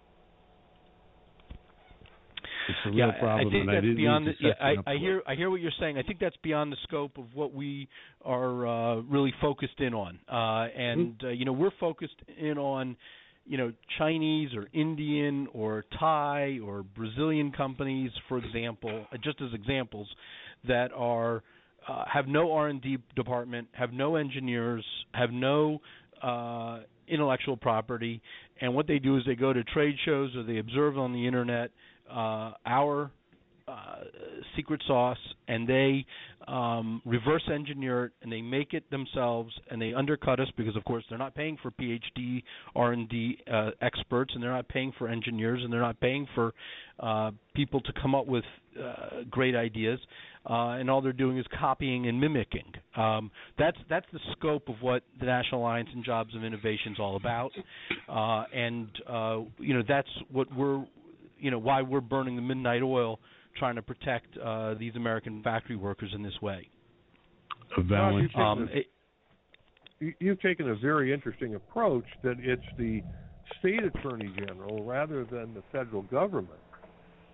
[2.69, 4.27] It's a real yeah, problem, I think and that's I beyond.
[4.27, 5.21] The, yeah, I, I hear.
[5.27, 5.97] I hear what you're saying.
[5.97, 7.89] I think that's beyond the scope of what we
[8.23, 10.19] are uh, really focused in on.
[10.31, 11.27] Uh, and Mm-hmm.
[11.27, 12.95] uh, you know, we're focused in on,
[13.45, 19.53] you know, Chinese or Indian or Thai or Brazilian companies, for example, uh, just as
[19.53, 20.07] examples,
[20.65, 21.43] that are
[21.88, 25.81] uh, have no R&D department, have no engineers, have no
[26.21, 28.21] uh, intellectual property,
[28.61, 31.25] and what they do is they go to trade shows or they observe on the
[31.25, 31.71] internet
[32.09, 33.11] uh, our
[33.73, 34.03] uh,
[34.55, 36.05] secret sauce, and they
[36.47, 40.83] um, reverse engineer it, and they make it themselves, and they undercut us because, of
[40.83, 42.43] course, they're not paying for PhD
[42.75, 46.53] R&D uh, experts, and they're not paying for engineers, and they're not paying for
[46.99, 48.43] uh, people to come up with
[48.79, 49.99] uh, great ideas,
[50.49, 52.71] uh, and all they're doing is copying and mimicking.
[52.95, 56.99] Um, that's that's the scope of what the National Alliance and Jobs of Innovation is
[56.99, 57.51] all about,
[58.09, 60.86] uh, and uh, you know that's what we're
[61.39, 63.19] you know why we're burning the midnight oil
[63.55, 66.67] trying to protect uh, these American factory workers in this way.
[67.77, 68.87] A valid- Um, you- it,
[69.99, 73.03] you- you've taken a very interesting approach that it's the
[73.59, 76.59] state attorney general rather than the federal government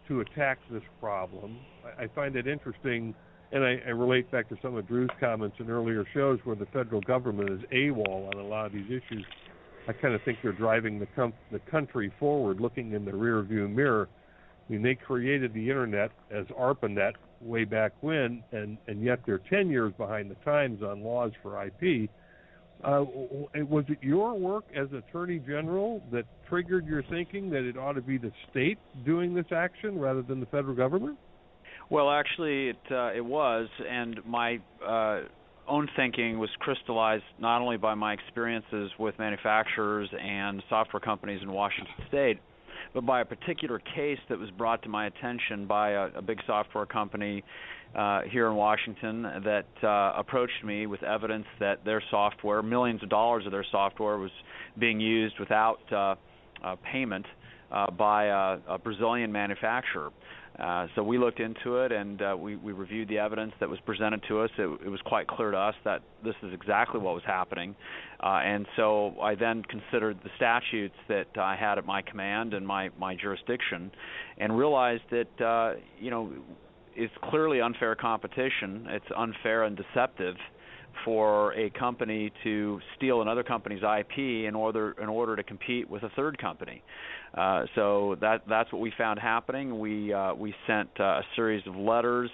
[0.07, 1.57] to attack this problem.
[1.85, 3.13] I, I find it interesting,
[3.51, 6.65] and I, I relate back to some of Drew's comments in earlier shows where the
[6.67, 9.25] federal government is AWOL on a lot of these issues.
[9.87, 13.69] I kind of think they're driving the, com- the country forward, looking in the rearview
[13.73, 14.09] mirror.
[14.69, 19.41] I mean, they created the internet as ARPANET way back when, and, and yet they're
[19.49, 22.09] 10 years behind the times on laws for IP.
[22.83, 23.03] Uh,
[23.67, 28.01] was it your work as Attorney General that triggered your thinking that it ought to
[28.01, 31.17] be the state doing this action rather than the federal government?
[31.89, 35.21] Well, actually, it uh, it was, and my uh,
[35.67, 41.51] own thinking was crystallized not only by my experiences with manufacturers and software companies in
[41.51, 42.39] Washington State,
[42.93, 46.39] but by a particular case that was brought to my attention by a, a big
[46.45, 47.43] software company
[47.95, 53.09] uh, here in Washington that uh, approached me with evidence that their software, millions of
[53.09, 54.31] dollars of their software, was
[54.77, 56.15] being used without uh,
[56.63, 57.25] uh, payment
[57.71, 60.11] uh, by a, a Brazilian manufacturer.
[60.59, 63.79] Uh, so we looked into it and uh, we, we reviewed the evidence that was
[63.85, 64.49] presented to us.
[64.57, 67.75] It, it was quite clear to us that this is exactly what was happening.
[68.21, 72.67] Uh, and so I then considered the statutes that I had at my command and
[72.67, 73.91] my, my jurisdiction
[74.37, 76.31] and realized that, uh, you know,
[76.95, 78.85] it's clearly unfair competition.
[78.89, 80.35] It's unfair and deceptive
[81.05, 86.03] for a company to steal another company's IP in order in order to compete with
[86.03, 86.81] a third company.
[87.35, 89.79] Uh, so that that's what we found happening.
[89.79, 92.29] We uh, we sent uh, a series of letters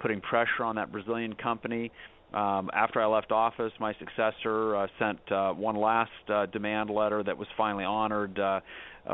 [0.00, 1.90] putting pressure on that Brazilian company.
[2.32, 7.22] Um, after I left office, my successor uh, sent uh, one last uh, demand letter
[7.22, 8.38] that was finally honored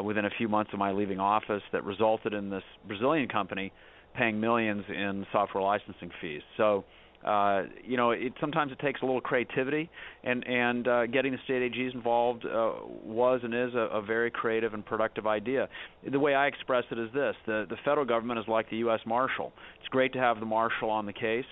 [0.03, 1.63] within a few months of my leaving office.
[1.73, 3.73] That resulted in this Brazilian company
[4.17, 6.43] paying millions in software licensing fees.
[6.57, 6.85] So
[7.25, 9.89] uh, you know, it sometimes it takes a little creativity,
[10.25, 14.31] and and uh, getting the state AGs involved uh, was and is a, a very
[14.31, 15.69] creative and productive idea.
[16.11, 19.01] The way I express it is this: the the federal government is like the U.S.
[19.07, 19.53] Marshal.
[19.81, 21.47] It's great to have the marshal on the case,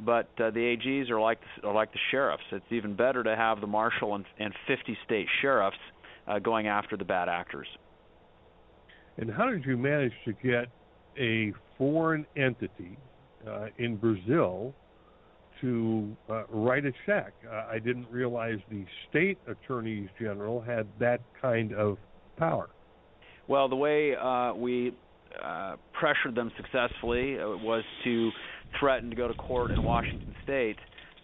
[0.00, 2.44] but uh, the AGs are like the, are like the sheriffs.
[2.50, 5.76] It's even better to have the marshal and, and 50 state sheriffs
[6.26, 7.66] uh, going after the bad actors.
[9.18, 10.68] And how did you manage to get
[11.18, 12.96] a foreign entity
[13.46, 14.74] uh, in Brazil
[15.60, 17.32] to uh, write a check?
[17.50, 21.98] Uh, I didn't realize the state attorneys general had that kind of
[22.36, 22.70] power.
[23.48, 24.94] Well, the way uh, we
[25.42, 28.30] uh, pressured them successfully uh, was to
[28.78, 30.76] threaten to go to court in Washington State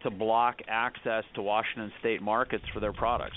[0.03, 3.37] to block access to Washington State markets for their products.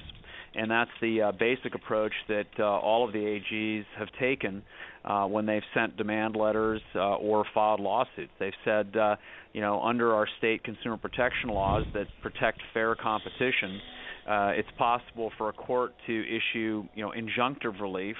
[0.55, 4.63] And that's the uh, basic approach that uh, all of the AGs have taken
[5.05, 8.31] uh, when they've sent demand letters uh, or filed lawsuits.
[8.39, 9.15] They've said, uh,
[9.53, 13.79] you know, under our state consumer protection laws that protect fair competition,
[14.27, 18.17] uh, it's possible for a court to issue, you know, injunctive relief.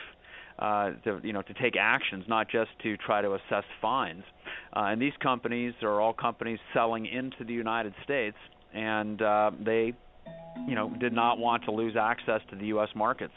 [0.60, 4.24] Uh, to you know to take actions, not just to try to assess fines.
[4.76, 8.36] Uh, and these companies are all companies selling into the United States,
[8.74, 9.94] and uh, they
[10.68, 12.90] you know did not want to lose access to the U.S.
[12.96, 13.34] markets.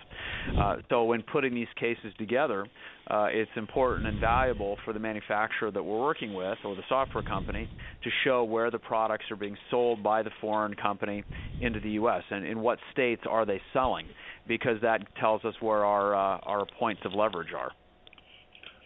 [0.59, 2.67] Uh, so when putting these cases together,
[3.09, 7.23] uh, it's important and valuable for the manufacturer that we're working with or the software
[7.23, 7.69] company
[8.03, 11.25] to show where the products are being sold by the foreign company
[11.61, 12.23] into the U.S.
[12.31, 14.07] and in what states are they selling,
[14.49, 17.71] because that tells us where our uh, our points of leverage are.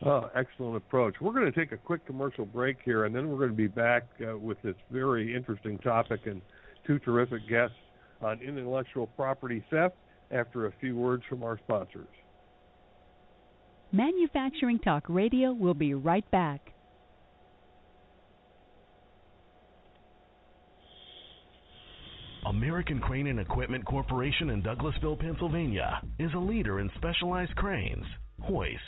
[0.04, 1.14] Oh, excellent approach.
[1.20, 3.68] We're going to take a quick commercial break here, and then we're going to be
[3.68, 6.42] back uh, with this very interesting topic and
[6.86, 7.76] two terrific guests
[8.24, 9.94] on intellectual property theft
[10.30, 12.08] after a few words from our sponsors.
[13.92, 16.74] Manufacturing Talk Radio will be right back.
[22.46, 28.04] American Crane and Equipment Corporation in Douglasville, Pennsylvania is a leader in specialized cranes,
[28.42, 28.80] hoists,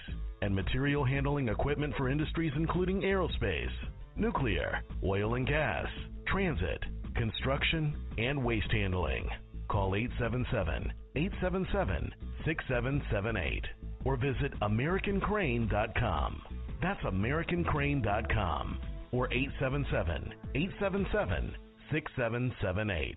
[0.42, 3.72] and material handling equipment for industries including aerospace,
[4.14, 5.86] nuclear, oil and gas,
[6.26, 6.82] transit,
[7.16, 9.28] construction, and waste handling.
[9.68, 13.64] Call 877 877 6778
[14.04, 16.42] or visit AmericanCrane.com.
[16.80, 18.78] That's AmericanCrane.com
[19.12, 21.56] or 877 877
[21.90, 23.16] 6778.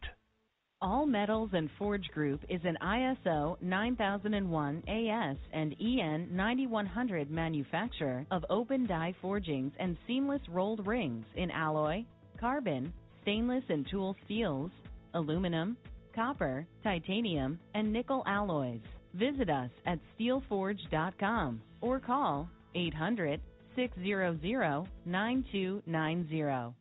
[0.82, 8.46] All Metals and Forge Group is an ISO 9001 AS and EN 9100 manufacturer of
[8.50, 12.06] open die forgings and seamless rolled rings in alloy,
[12.40, 14.72] carbon, stainless and tool steels,
[15.14, 15.78] aluminum,
[16.16, 18.82] copper, titanium, and nickel alloys.
[19.14, 23.42] Visit us at steelforge.com or call 800
[23.76, 26.76] 600 9290.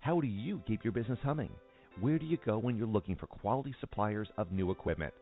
[0.00, 1.50] How do you keep your business humming?
[2.00, 5.12] Where do you go when you're looking for quality suppliers of new equipment,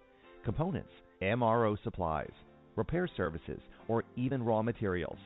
[0.44, 2.30] components, MRO supplies,
[2.76, 5.18] repair services, or even raw materials?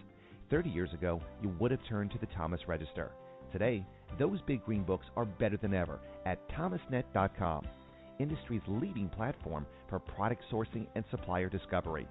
[0.50, 3.10] 30 years ago, you would have turned to the Thomas Register.
[3.52, 3.86] Today,
[4.18, 7.66] those big green books are better than ever at thomasnet.com,
[8.18, 12.06] industry's leading platform for product sourcing and supplier discovery.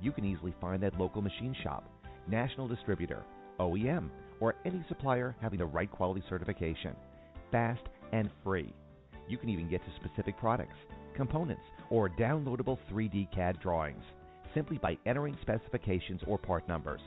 [0.00, 1.84] You can easily find that local machine shop,
[2.28, 3.24] national distributor,
[3.58, 6.94] OEM, or any supplier having the right quality certification.
[7.50, 7.82] Fast
[8.12, 8.72] and free.
[9.28, 10.76] You can even get to specific products,
[11.14, 14.02] components, or downloadable 3D CAD drawings
[14.54, 17.00] simply by entering specifications or part numbers.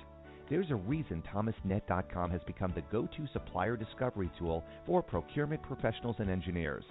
[0.49, 6.15] There's a reason ThomasNet.com has become the go to supplier discovery tool for procurement professionals
[6.19, 6.83] and engineers.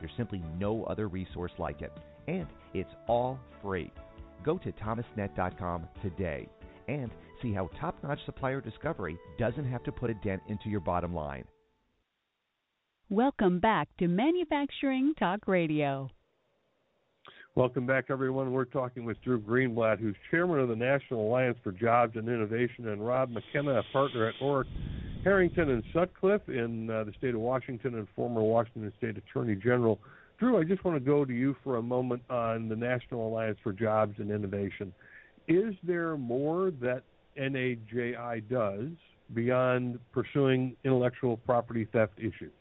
[0.00, 1.92] There's simply no other resource like it,
[2.26, 3.92] and it's all free.
[4.42, 6.48] Go to ThomasNet.com today
[6.88, 7.10] and
[7.42, 11.14] see how top notch supplier discovery doesn't have to put a dent into your bottom
[11.14, 11.44] line.
[13.10, 16.08] Welcome back to Manufacturing Talk Radio.
[17.54, 18.50] Welcome back, everyone.
[18.52, 22.88] We're talking with Drew Greenblatt, who's chairman of the National Alliance for Jobs and Innovation,
[22.88, 24.64] and Rob McKenna, a partner at Orrick
[25.22, 29.98] Herrington and Sutcliffe in uh, the state of Washington and former Washington State Attorney General.
[30.38, 33.58] Drew, I just want to go to you for a moment on the National Alliance
[33.62, 34.90] for Jobs and Innovation.
[35.46, 37.02] Is there more that
[37.38, 38.88] NAJI does
[39.34, 42.52] beyond pursuing intellectual property theft issues?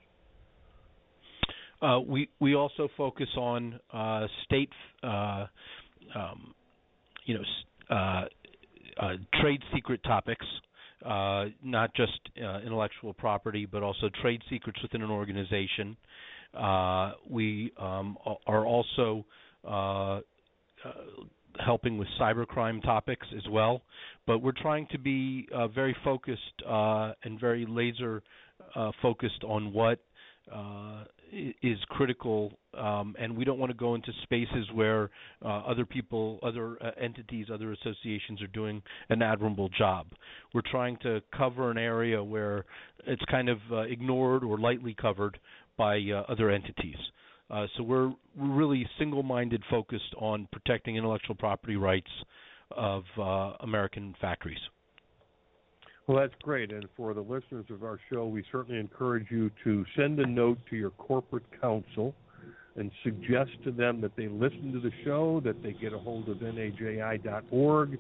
[1.82, 4.70] Uh, we we also focus on uh, state,
[5.04, 5.48] uh,
[6.16, 6.54] um,
[7.26, 7.44] you know,
[7.90, 8.26] uh,
[9.04, 10.46] uh, trade secret topics,
[11.64, 15.98] not just intellectual property, but also trade secrets within an organization.
[17.30, 18.16] we um,
[18.46, 19.26] are also
[21.60, 23.82] helping with cybercrime topics as well,
[24.28, 28.22] but we're trying to be very focused and very laser
[29.02, 30.00] focused on what
[31.62, 35.10] is critical, um, and we don't want to go into spaces where
[35.44, 40.08] uh, other people, other uh, entities, other associations are doing an admirable job.
[40.54, 42.66] We're trying to cover an area where
[43.08, 45.40] it's kind of uh, ignored or lightly covered
[45.78, 46.98] by uh, other entities.
[47.50, 52.12] Uh, so we're, we're really single-minded, focused on protecting intellectual property rights
[52.72, 53.04] of
[53.60, 54.60] American factories.
[56.08, 56.72] Well, that's great.
[56.72, 60.58] And for the listeners of our show, we certainly encourage you to send a note
[60.70, 62.14] to your corporate counsel
[62.76, 66.28] and suggest to them that they listen to the show, that they get a hold
[66.30, 68.00] of naji.org,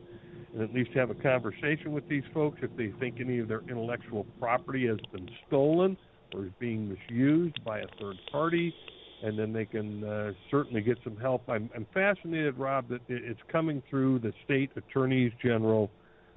[0.54, 3.62] and at least have a conversation with these folks if they think any of their
[3.70, 5.96] intellectual property has been stolen
[6.34, 8.74] or is being misused by a third party.
[9.24, 11.44] and then they can uh, certainly get some help.
[11.48, 15.92] I'm, I'm fascinated, Rob, that it's coming through the state attorneys general,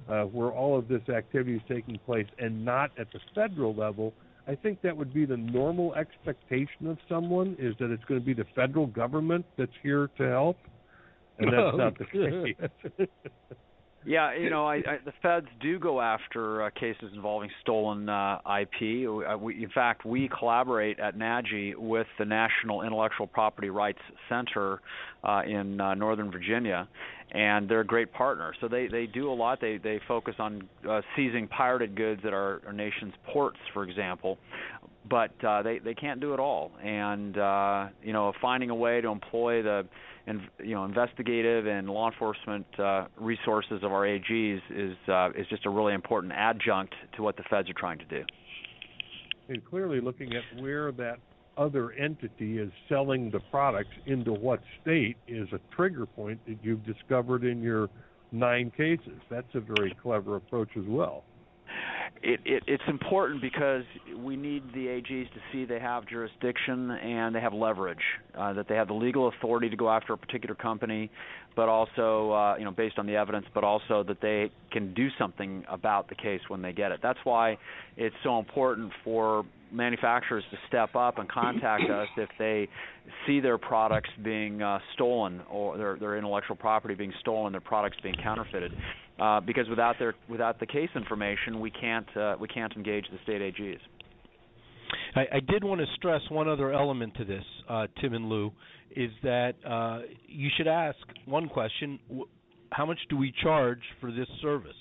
[0.09, 4.13] uh, where all of this activity is taking place, and not at the federal level.
[4.47, 8.25] I think that would be the normal expectation of someone is that it's going to
[8.25, 10.57] be the federal government that's here to help,
[11.39, 13.07] and that's Oh, not the case.
[14.05, 18.37] Yeah, you know, I, I, the feds do go after uh, cases involving stolen uh,
[18.61, 19.09] IP.
[19.09, 23.99] Uh, we, in fact, we collaborate at NAJI with the National Intellectual Property Rights
[24.29, 24.81] Center
[25.23, 26.87] uh, in uh, Northern Virginia,
[27.31, 28.53] and they're a great partner.
[28.61, 29.59] So they they do a lot.
[29.59, 34.37] They they focus on uh, seizing pirated goods at our, our nation's ports, for example.
[35.09, 39.01] But uh, they they can't do it all, and uh, you know, finding a way
[39.01, 39.87] to employ the
[40.27, 45.47] and you know investigative and law enforcement uh, resources of our AGs is uh, is
[45.49, 48.23] just a really important adjunct to what the feds are trying to do.
[49.49, 51.19] and clearly looking at where that
[51.57, 56.85] other entity is selling the products into what state is a trigger point that you've
[56.85, 57.89] discovered in your
[58.31, 59.19] nine cases.
[59.29, 61.23] That's a very clever approach as well.
[62.23, 63.83] It, it, it's important because
[64.17, 67.99] we need the AGs to see they have jurisdiction and they have leverage,
[68.35, 71.11] uh, that they have the legal authority to go after a particular company,
[71.55, 75.09] but also, uh, you know, based on the evidence, but also that they can do
[75.19, 76.99] something about the case when they get it.
[77.03, 77.57] That's why
[77.95, 82.67] it's so important for manufacturers to step up and contact us if they
[83.27, 87.97] see their products being uh, stolen or their, their intellectual property being stolen, their products
[88.01, 88.71] being counterfeited.
[89.17, 93.17] Uh, because without their without the case information, we can't uh, we can't engage the
[93.23, 93.79] state AGs.
[95.15, 98.51] I, I did want to stress one other element to this, uh, Tim and Lou,
[98.95, 101.97] is that uh, you should ask one question:
[102.71, 104.75] How much do we charge for this service?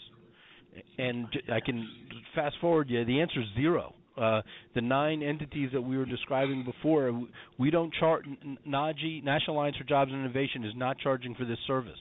[0.99, 1.89] And I can
[2.35, 3.05] fast forward you.
[3.05, 3.95] The answer is zero.
[4.17, 4.43] Uh,
[4.75, 7.23] the nine entities that we were describing before,
[7.59, 8.25] we don't charge.
[8.67, 11.99] NAJI, National Alliance for Jobs and Innovation, is not charging for this service.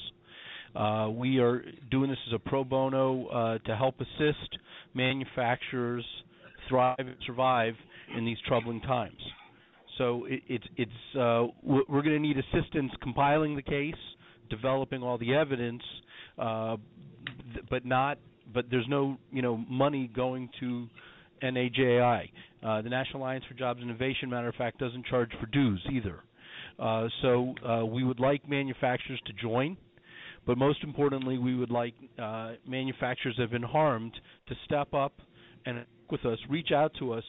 [0.76, 4.57] Uh, we are doing this as a pro bono uh, to help assist
[4.93, 6.05] manufacturers
[6.67, 7.74] thrive and survive
[8.17, 9.19] in these troubling times.
[9.97, 13.93] So it, it's it's uh, we're, going to need assistance compiling the case,
[14.49, 15.84] developing all the evidence,
[16.39, 16.78] uh,
[17.69, 18.17] but not
[18.53, 20.88] but there's no you know money going to
[21.43, 22.32] NAJI.
[22.65, 25.86] Uh, the National Alliance for Jobs and Innovation, matter of fact, doesn't charge for dues
[25.91, 26.24] either.
[26.80, 27.53] Uh, so
[27.91, 29.78] we would like manufacturers to join.
[30.46, 34.14] But most importantly, we would like uh, manufacturers that have been harmed
[34.48, 35.14] to step up
[35.66, 37.24] and with us, reach out to us,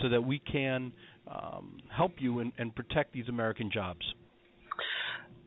[0.00, 0.92] so that we can
[1.30, 4.00] um, help you and, and protect these American jobs.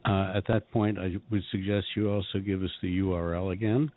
[0.05, 3.91] Uh, at that point, I would suggest you also give us the URL again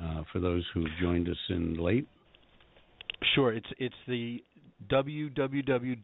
[0.00, 2.06] uh, for those who have joined us in late.
[3.34, 4.42] Sure, it's it's the
[4.90, 5.98] www.naji.org,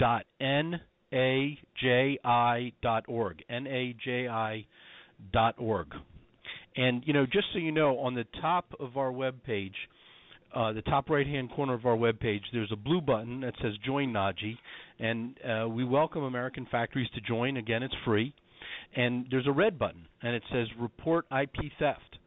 [3.50, 4.64] naji.org.
[6.76, 9.74] And you know, just so you know, on the top of our web page,
[10.54, 13.72] uh, the top right-hand corner of our web page, there's a blue button that says
[13.84, 14.56] "Join Naji,"
[14.98, 17.56] and uh, we welcome American factories to join.
[17.56, 18.34] Again, it's free.
[18.96, 22.18] And there's a red button, and it says "Report IP Theft."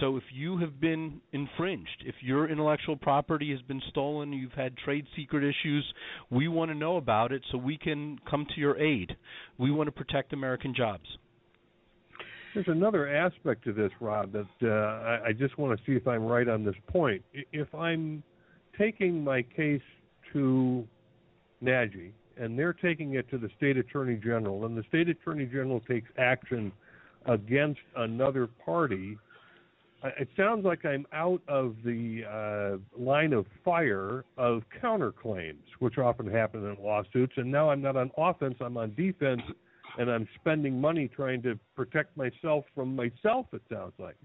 [0.00, 4.76] So if you have been infringed, if your intellectual property has been stolen, you've had
[4.76, 5.84] trade secret issues,
[6.30, 9.16] we want to know about it so we can come to your aid.
[9.58, 11.06] We want to protect American jobs.
[12.54, 16.06] There's another aspect to this, Rob, that uh, I, I just want to see if
[16.06, 17.22] I'm right on this point.
[17.52, 18.22] If I'm
[18.78, 19.82] taking my case
[20.32, 20.86] to
[21.62, 25.80] NAJI and they're taking it to the state attorney general, and the state attorney general
[25.80, 26.70] takes action
[27.26, 29.18] against another party,
[30.18, 36.30] it sounds like I'm out of the uh, line of fire of counterclaims, which often
[36.30, 37.32] happen in lawsuits.
[37.36, 39.42] And now I'm not on offense; I'm on defense,
[39.98, 43.46] and I'm spending money trying to protect myself from myself.
[43.52, 44.16] It sounds like.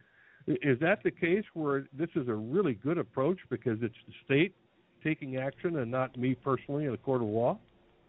[0.48, 4.56] Is that the case where this is a really good approach because it's the state
[5.04, 7.58] taking action and not me personally in a court of law?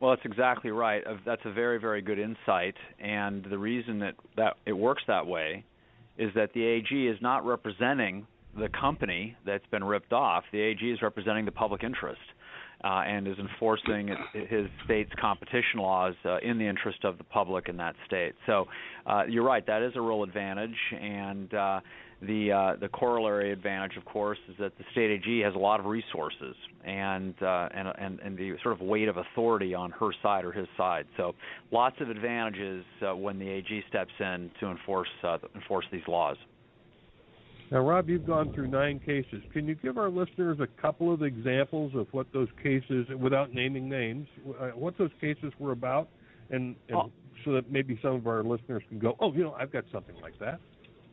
[0.01, 1.05] Well, that's exactly right.
[1.27, 2.75] That's a very, very good insight.
[2.99, 5.65] And the reason that, that it works that way
[6.17, 8.27] is that the AG is not representing
[8.59, 10.45] the company that's been ripped off.
[10.53, 12.21] The AG is representing the public interest
[12.85, 17.69] uh, and is enforcing his state's competition laws uh, in the interest of the public
[17.69, 18.35] in that state.
[18.47, 18.67] So
[19.07, 19.67] uh, you're right.
[19.67, 20.77] That is a real advantage.
[21.01, 21.81] And uh,
[22.23, 25.81] the uh, the corollary advantage, of course, is that the state AG has a lot
[25.81, 26.55] of resources
[26.85, 30.53] and uh, and and and the sort of weight of authority on her side or
[30.53, 31.07] his side.
[31.17, 31.35] So
[31.71, 36.37] lots of advantages uh, when the AG steps in to enforce uh, enforce these laws.
[37.71, 39.43] Now, Rob, you've gone through nine cases.
[39.53, 43.89] Can you give our listeners a couple of examples of what those cases, without naming
[43.89, 44.27] names,
[44.61, 46.09] uh, what those cases were about,
[46.51, 47.13] and, and oh.
[47.45, 50.17] so that maybe some of our listeners can go, oh, you know, I've got something
[50.21, 50.61] like that.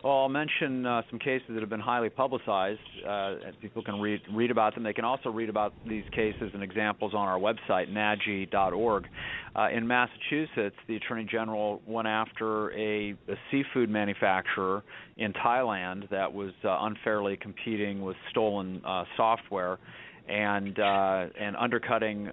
[0.04, 2.80] Well, I'll mention uh, some cases that have been highly publicized.
[3.08, 4.84] Uh, people can read read about them.
[4.84, 9.08] They can also read about these cases and examples on our website, naji.org.
[9.56, 14.84] Uh, in Massachusetts, the Attorney General went after a, a seafood manufacturer
[15.18, 19.80] in Thailand that was uh, unfairly competing with stolen uh, software
[20.30, 22.30] and uh, and undercutting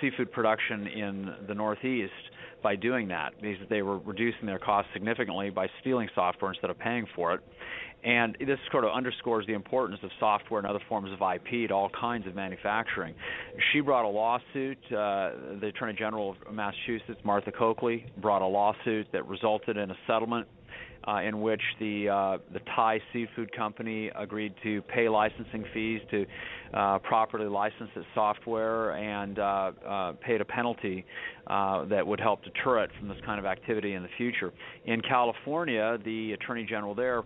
[0.00, 2.12] seafood production in the Northeast
[2.66, 3.32] by doing that
[3.70, 7.40] they were reducing their costs significantly by stealing software instead of paying for it.
[8.02, 11.74] And this sort of underscores the importance of software and other forms of IP to
[11.74, 13.14] all kinds of manufacturing.
[13.72, 14.78] She brought a lawsuit.
[14.86, 19.96] Uh, the Attorney General of Massachusetts, Martha Coakley, brought a lawsuit that resulted in a
[20.08, 20.48] settlement
[21.06, 26.26] uh, in which the uh, the Thai seafood company agreed to pay licensing fees to
[26.74, 31.04] uh, properly license its software and uh, uh, paid a penalty
[31.46, 34.52] uh, that would help deter it from this kind of activity in the future.
[34.86, 37.22] In California, the Attorney General there,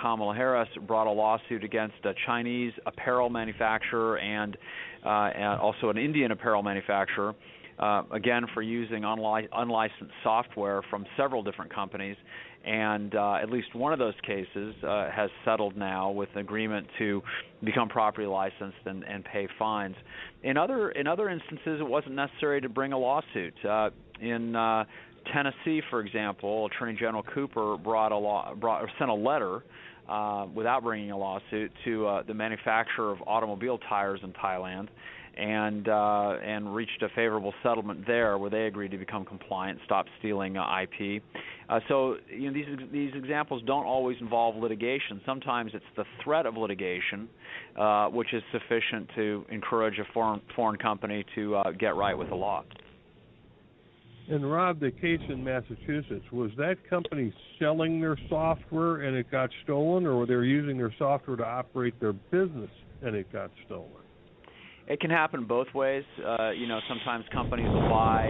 [0.00, 4.56] Kamala Harris, brought a lawsuit against a Chinese apparel manufacturer and,
[5.04, 7.34] and also an Indian apparel manufacturer.
[7.78, 12.16] Uh, again for using unli- unlicensed software from several different companies
[12.64, 16.86] and uh, at least one of those cases uh, has settled now with an agreement
[16.98, 17.22] to
[17.64, 19.96] become properly licensed and, and pay fines.
[20.42, 23.54] In other in other instances, it wasn't necessary to bring a lawsuit.
[23.64, 23.90] Uh,
[24.20, 24.84] in uh,
[25.32, 29.62] Tennessee, for example, Attorney General Cooper brought a law, brought, sent a letter
[30.08, 34.88] uh, without bringing a lawsuit to uh, the manufacturer of automobile tires in Thailand
[35.36, 40.06] and uh, and reached a favorable settlement there, where they agreed to become compliant, stop
[40.18, 41.22] stealing uh, IP.
[41.72, 45.22] Uh, so you know these these examples don't always involve litigation.
[45.24, 47.30] Sometimes it's the threat of litigation,
[47.78, 52.28] uh, which is sufficient to encourage a foreign foreign company to uh, get right with
[52.28, 52.62] the law.
[54.28, 59.48] And Rob, the case in Massachusetts was that company selling their software and it got
[59.64, 62.70] stolen, or were they using their software to operate their business
[63.00, 63.88] and it got stolen?
[64.92, 66.04] It can happen both ways.
[66.22, 68.26] Uh, you know, sometimes companies will buy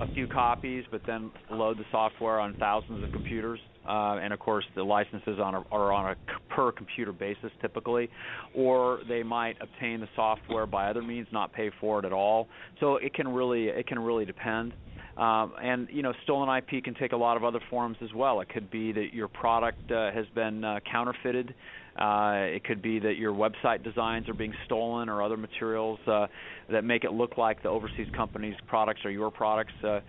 [0.00, 3.60] a few copies, but then load the software on thousands of computers.
[3.86, 6.16] Uh, and of course, the licenses on a, are on a
[6.54, 8.08] per computer basis typically,
[8.54, 12.48] or they might obtain the software by other means, not pay for it at all.
[12.80, 14.72] So it can really it can really depend.
[15.18, 18.40] Um, and you know, stolen IP can take a lot of other forms as well.
[18.40, 21.54] It could be that your product uh, has been uh, counterfeited.
[21.98, 26.26] Uh, it could be that your website designs are being stolen or other materials uh,
[26.70, 29.72] that make it look like the overseas company's products are your products.
[29.82, 30.00] Uh,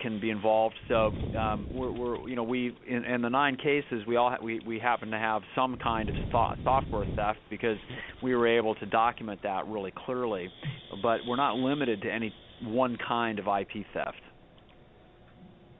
[0.00, 0.74] can be involved.
[0.88, 4.42] So um, we're, we're, you know, we in, in the nine cases we all ha-
[4.42, 7.78] we we happen to have some kind of th- software theft because
[8.22, 10.48] we were able to document that really clearly.
[11.02, 14.20] But we're not limited to any one kind of IP theft.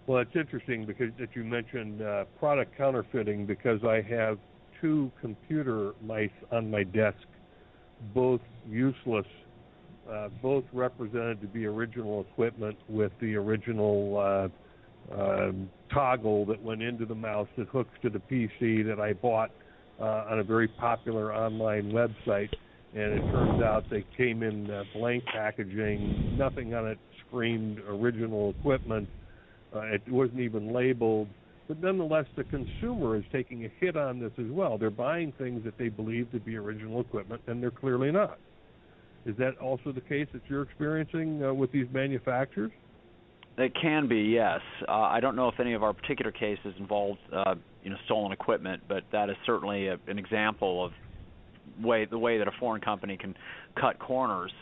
[0.07, 4.39] Well, it's interesting because that you mentioned uh, product counterfeiting because I have
[4.83, 7.17] two computer mice on my desk,
[8.13, 9.27] both useless,
[10.11, 15.53] uh, both represented to be original equipment with the original uh, uh,
[15.93, 19.51] toggle that went into the mouse that hooks to the PC that I bought
[20.01, 22.53] uh, on a very popular online website.
[22.95, 28.51] And it turns out they came in uh, blank packaging, nothing on it screamed original
[28.51, 29.09] equipment.
[29.75, 31.29] Uh, it wasn't even labeled
[31.69, 34.79] but nonetheless, the consumer is taking a hit on this as well.
[34.79, 38.39] They're buying things that they believe to be original equipment, and they're clearly not.
[39.25, 42.73] Is that also the case that you're experiencing uh, with these manufacturers?
[43.59, 44.61] It can be, yes.
[44.89, 47.55] Uh, I don't know if any of our particular cases involved, uh,
[47.85, 50.93] you know, stolen equipment, but that is certainly a, an example of
[51.83, 53.35] way the way that a foreign company can
[53.81, 54.53] cut corners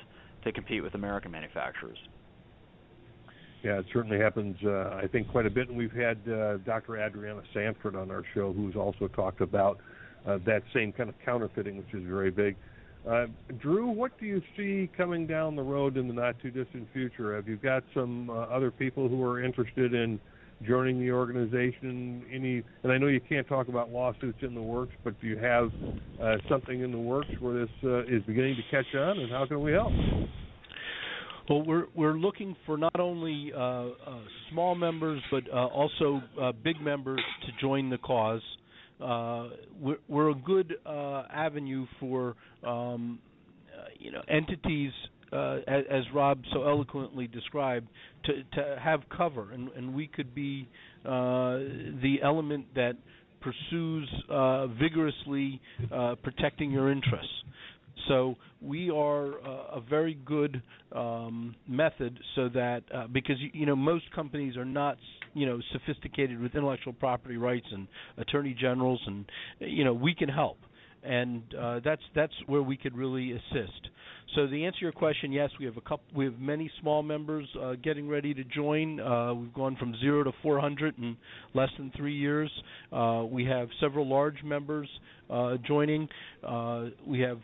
[0.45, 1.99] to compete with American manufacturers.
[3.63, 5.69] Yeah, it certainly happens, uh, I think, quite a bit.
[5.69, 6.97] And we've had uh, Dr.
[6.97, 9.79] Adriana Sanford on our show, who's also talked about
[10.27, 12.57] uh, that same kind of counterfeiting, which is very big.
[13.09, 13.27] Uh,
[13.59, 17.35] Drew, what do you see coming down the road in the not too distant future?
[17.37, 20.19] Have you got some uh, other people who are interested in
[20.67, 22.25] joining the organization?
[22.33, 25.39] Any, and I know you can't talk about lawsuits in the works, but do you
[25.39, 25.71] have
[26.21, 29.63] uh, something in the works where this is beginning to catch on, and how can
[29.63, 29.93] we help?
[31.51, 33.89] Well, we're we're looking for not only uh, uh,
[34.53, 38.41] small members but uh, also uh, big members to join the cause.
[39.03, 39.49] Uh,
[39.81, 43.19] we're, we're, a good uh, avenue for um,
[43.99, 44.93] you know entities,
[45.33, 47.89] as, as, Rob so eloquently described,
[48.27, 50.69] to to have cover, and, and we could be
[51.03, 52.93] the element that
[53.41, 54.09] pursues
[54.79, 55.61] vigorously
[56.23, 57.43] protecting your interests.
[58.09, 63.77] So we are uh, a very good um, method, so that uh, because you know
[63.77, 64.99] most companies are not
[65.35, 67.87] you know sophisticated with intellectual property rights and
[68.19, 69.25] attorney generals, and
[69.61, 70.59] you know we can help
[71.03, 73.89] and uh, that's that's where we could really assist.
[74.35, 76.05] So the answer to your question, yes, we have a couple.
[76.15, 79.01] We have many small members uh, getting ready to join.
[79.01, 81.17] Uh, we've gone from zero to 400 in
[81.55, 82.51] less than three years.
[82.93, 84.89] Uh, we have several large members
[85.29, 86.09] uh, joining.
[86.47, 87.39] Uh, we have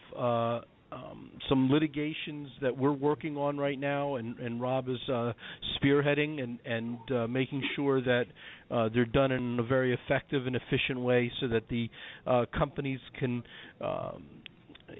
[0.92, 5.32] um, some litigations that we're working on right now, and, and Rob is uh,
[5.76, 8.24] spearheading and, and uh, making sure that
[8.70, 11.88] uh, they're done in a very effective and efficient way, so that the
[12.26, 13.42] uh, companies can,
[13.80, 14.24] um,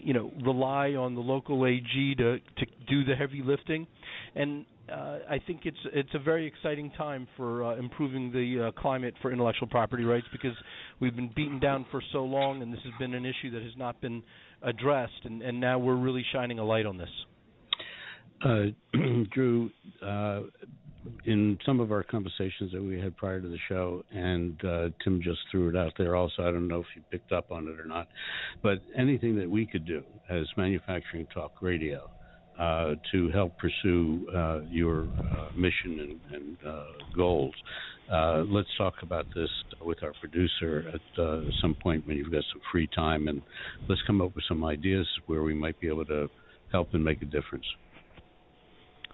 [0.01, 3.87] you know, rely on the local AG to to do the heavy lifting,
[4.35, 8.81] and uh, I think it's it's a very exciting time for uh, improving the uh,
[8.81, 10.57] climate for intellectual property rights because
[11.01, 13.77] we've been beaten down for so long, and this has been an issue that has
[13.77, 14.23] not been
[14.63, 17.09] addressed, and, and now we're really shining a light on this.
[18.45, 18.65] Uh,
[19.33, 19.71] Drew,
[20.03, 20.43] uh,
[21.25, 25.21] in some of our conversations that we had prior to the show, and uh, Tim
[25.23, 26.43] just threw it out there also.
[26.43, 28.09] I don't know if you picked up on it or not,
[28.63, 32.11] but anything that we could do as Manufacturing Talk Radio
[32.59, 36.85] uh, to help pursue uh, your uh, mission and, and uh,
[37.15, 37.55] goals.
[38.11, 39.51] Uh, let's talk about this
[39.83, 41.01] with our producer at
[41.61, 43.43] some point when you've got some free time, and
[43.89, 46.29] let's come up with some ideas where we might be able to
[46.73, 47.67] help and make a difference.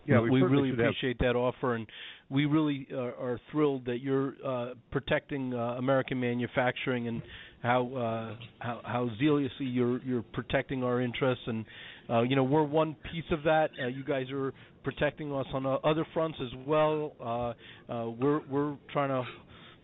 [0.07, 1.35] Yeah, we, we really appreciate have...
[1.35, 1.87] that offer, and
[2.29, 7.23] we really are, are thrilled that you're uh, protecting uh, American manufacturing and
[7.63, 11.45] how, uh, how how zealously you're you're protecting our interests.
[11.47, 11.65] And
[12.11, 13.71] uh, you know, we're one piece of that.
[13.81, 17.13] Uh, you guys are protecting us on uh, other fronts as well.
[17.21, 19.23] Uh, uh, we're we're trying to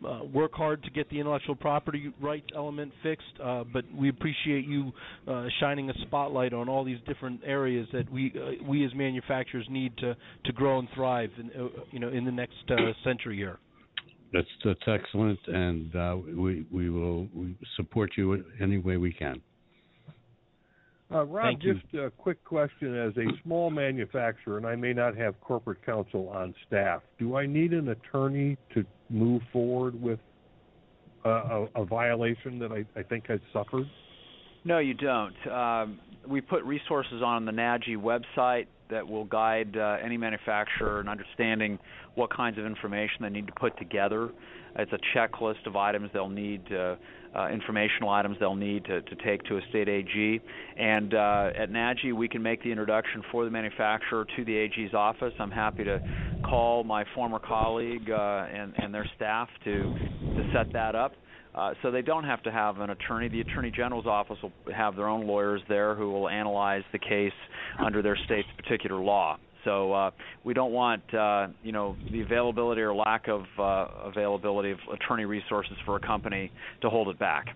[0.06, 4.64] uh, work hard to get the intellectual property rights element fixed, uh, but we appreciate
[4.66, 4.92] you
[5.26, 9.66] uh, shining a spotlight on all these different areas that we uh, we as manufacturers
[9.70, 13.36] need to to grow and thrive, in, uh, you know, in the next uh, century
[13.36, 13.58] here.
[14.32, 15.92] That's that's excellent, and
[16.36, 17.28] we we will
[17.76, 19.42] support you any way we can.
[21.10, 22.94] Uh, Rob, just a quick question.
[22.94, 27.46] As a small manufacturer, and I may not have corporate counsel on staff, do I
[27.46, 30.18] need an attorney to move forward with
[31.24, 33.86] a, a, a violation that I, I, think has suffered?
[34.64, 35.34] No, you don't.
[35.50, 41.08] Um, we put resources on the NAJI website that will guide uh, any manufacturer in
[41.08, 41.78] understanding
[42.14, 44.30] what kinds of information they need to put together.
[44.76, 46.96] It's a checklist of items they'll need, uh,
[47.36, 50.40] uh, informational items they'll need to, to take to a state AG.
[50.76, 54.94] And uh, at NAJI, we can make the introduction for the manufacturer to the AG's
[54.94, 55.32] office.
[55.38, 56.00] I'm happy to
[56.44, 61.12] call my former colleague uh, and, and their staff to, to set that up.
[61.54, 63.28] Uh, so they don't have to have an attorney.
[63.28, 67.32] The attorney general's office will have their own lawyers there who will analyze the case
[67.80, 69.38] under their state's particular law.
[69.64, 70.10] So uh,
[70.44, 75.24] we don't want uh, you know the availability or lack of uh, availability of attorney
[75.24, 76.50] resources for a company
[76.82, 77.46] to hold it back.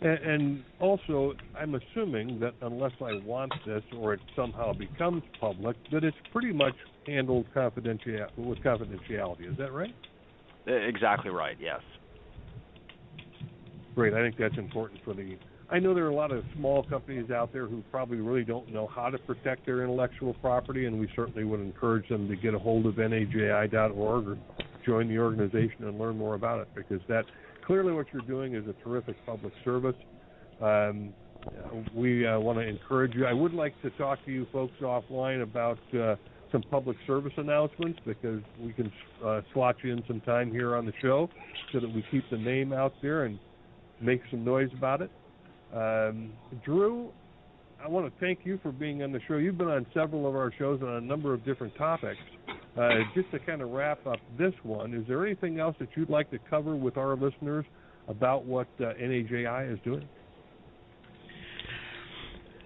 [0.00, 5.76] And, and also, I'm assuming that unless I want this or it somehow becomes public,
[5.90, 6.74] that it's pretty much
[7.06, 9.50] handled confidential with confidentiality.
[9.50, 9.94] Is that right?
[10.66, 11.56] Exactly right.
[11.60, 11.80] Yes.
[13.94, 14.12] Great.
[14.12, 15.38] I think that's important for the.
[15.68, 18.72] I know there are a lot of small companies out there who probably really don't
[18.72, 22.54] know how to protect their intellectual property, and we certainly would encourage them to get
[22.54, 24.38] a hold of naji.org or
[24.84, 27.24] join the organization and learn more about it because that
[27.66, 29.96] clearly what you're doing is a terrific public service.
[30.62, 31.12] Um,
[31.94, 33.26] we uh, want to encourage you.
[33.26, 36.14] I would like to talk to you folks offline about uh,
[36.52, 38.92] some public service announcements because we can
[39.24, 41.28] uh, slot you in some time here on the show
[41.72, 43.38] so that we keep the name out there and
[44.00, 45.10] make some noise about it.
[45.76, 46.32] Um,
[46.64, 47.10] Drew,
[47.84, 49.36] I want to thank you for being on the show.
[49.36, 52.18] You've been on several of our shows on a number of different topics.
[52.78, 56.10] Uh, just to kind of wrap up this one, is there anything else that you'd
[56.10, 57.64] like to cover with our listeners
[58.08, 60.08] about what uh, NAJI is doing?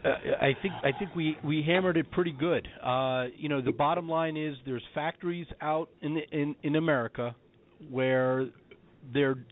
[0.04, 0.08] Uh,
[0.40, 2.66] I think I think we we hammered it pretty good.
[2.82, 7.34] Uh, you know, the bottom line is there's factories out in the, in in America
[7.90, 8.48] where
[9.12, 9.44] they're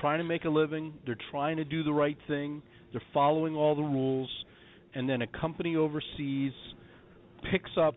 [0.00, 2.62] trying to make a living, they're trying to do the right thing,
[2.92, 4.30] they're following all the rules,
[4.94, 6.52] and then a company overseas
[7.50, 7.94] picks up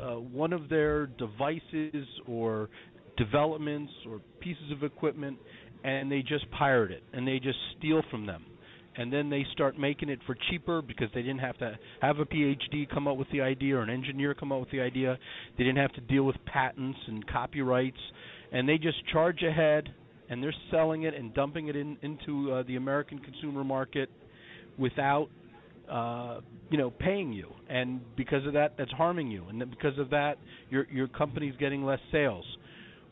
[0.00, 2.68] uh, one of their devices or
[3.16, 5.38] developments or pieces of equipment
[5.84, 8.44] and they just pirate it and they just steal from them.
[8.96, 12.24] And then they start making it for cheaper because they didn't have to have a
[12.24, 15.18] PhD come up with the idea or an engineer come up with the idea.
[15.58, 17.98] They didn't have to deal with patents and copyrights,
[18.52, 19.92] and they just charge ahead
[20.34, 24.10] and they're selling it and dumping it in, into uh, the American consumer market
[24.76, 25.28] without
[25.88, 30.10] uh, you know, paying you, and because of that, that's harming you, and because of
[30.10, 30.38] that,
[30.70, 32.44] your your company's getting less sales.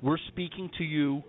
[0.02, 1.22] We're speaking to you.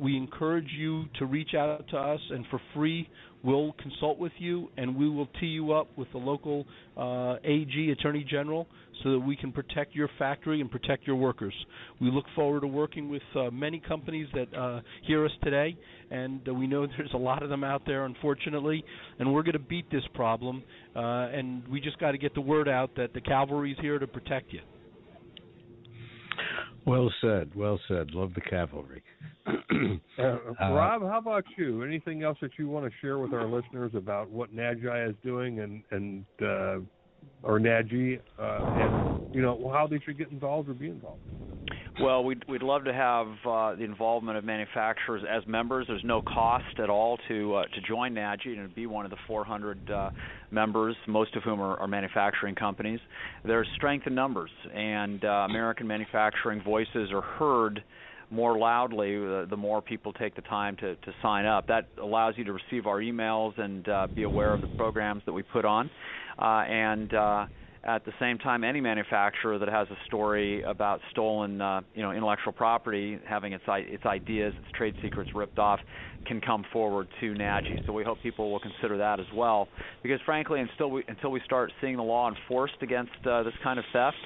[0.00, 3.08] We encourage you to reach out to us, and for free,
[3.44, 6.66] we'll consult with you, and we will tee you up with the local
[6.96, 8.66] uh, AG, Attorney General,
[9.02, 11.54] so that we can protect your factory and protect your workers.
[12.00, 15.76] We look forward to working with uh, many companies that uh, hear us today,
[16.10, 18.84] and uh, we know there's a lot of them out there, unfortunately,
[19.20, 20.64] and we're going to beat this problem,
[20.96, 24.06] uh, and we just got to get the word out that the cavalry's here to
[24.06, 24.60] protect you.
[26.86, 27.54] Well said.
[27.54, 28.10] Well said.
[28.12, 29.02] Love the cavalry.
[29.46, 31.82] uh, Rob, how about you?
[31.82, 35.60] Anything else that you want to share with our listeners about what NAJI is doing
[35.60, 36.78] and and uh,
[37.42, 41.20] or NAJI uh, and you know how they should get involved or be involved?
[42.00, 45.86] Well, we'd we'd love to have uh, the involvement of manufacturers as members.
[45.86, 49.16] There's no cost at all to uh, to join NAJI and be one of the
[49.28, 50.10] 400 uh,
[50.50, 52.98] members, most of whom are, are, manufacturing companies.
[53.44, 57.84] There's strength in numbers, and uh, American manufacturing voices are heard
[58.28, 61.68] more loudly the, the, more people take the time to, to sign up.
[61.68, 65.32] That allows you to receive our emails and uh, be aware of the programs that
[65.32, 65.88] we put on,
[66.40, 67.14] uh, and
[67.86, 72.12] at the same time, any manufacturer that has a story about stolen, uh, you know,
[72.12, 75.80] intellectual property, having its its ideas, its trade secrets ripped off,
[76.26, 77.84] can come forward to NAJI.
[77.86, 79.68] So we hope people will consider that as well,
[80.02, 83.78] because frankly, until we until we start seeing the law enforced against uh, this kind
[83.78, 84.16] of theft,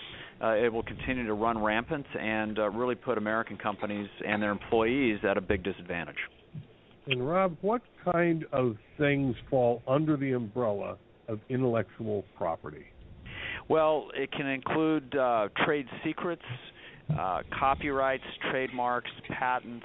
[0.41, 4.53] uh, it will continue to run rampant and uh, really put American companies and their
[4.53, 6.17] employees at a big disadvantage.
[7.09, 10.97] And Rob, what kind of things fall under the umbrella
[11.27, 12.85] of intellectual property?
[13.69, 16.43] Well, it can include uh, trade secrets,
[17.19, 19.85] uh, copyrights, trademarks, patents,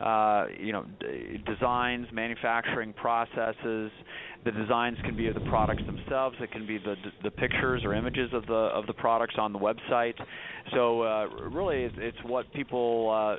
[0.00, 3.90] uh, you know, d- designs, manufacturing processes.
[4.44, 6.36] The designs can be of the products themselves.
[6.40, 9.58] It can be the the pictures or images of the of the products on the
[9.58, 10.14] website.
[10.72, 13.36] So uh, really, it's, it's what people uh,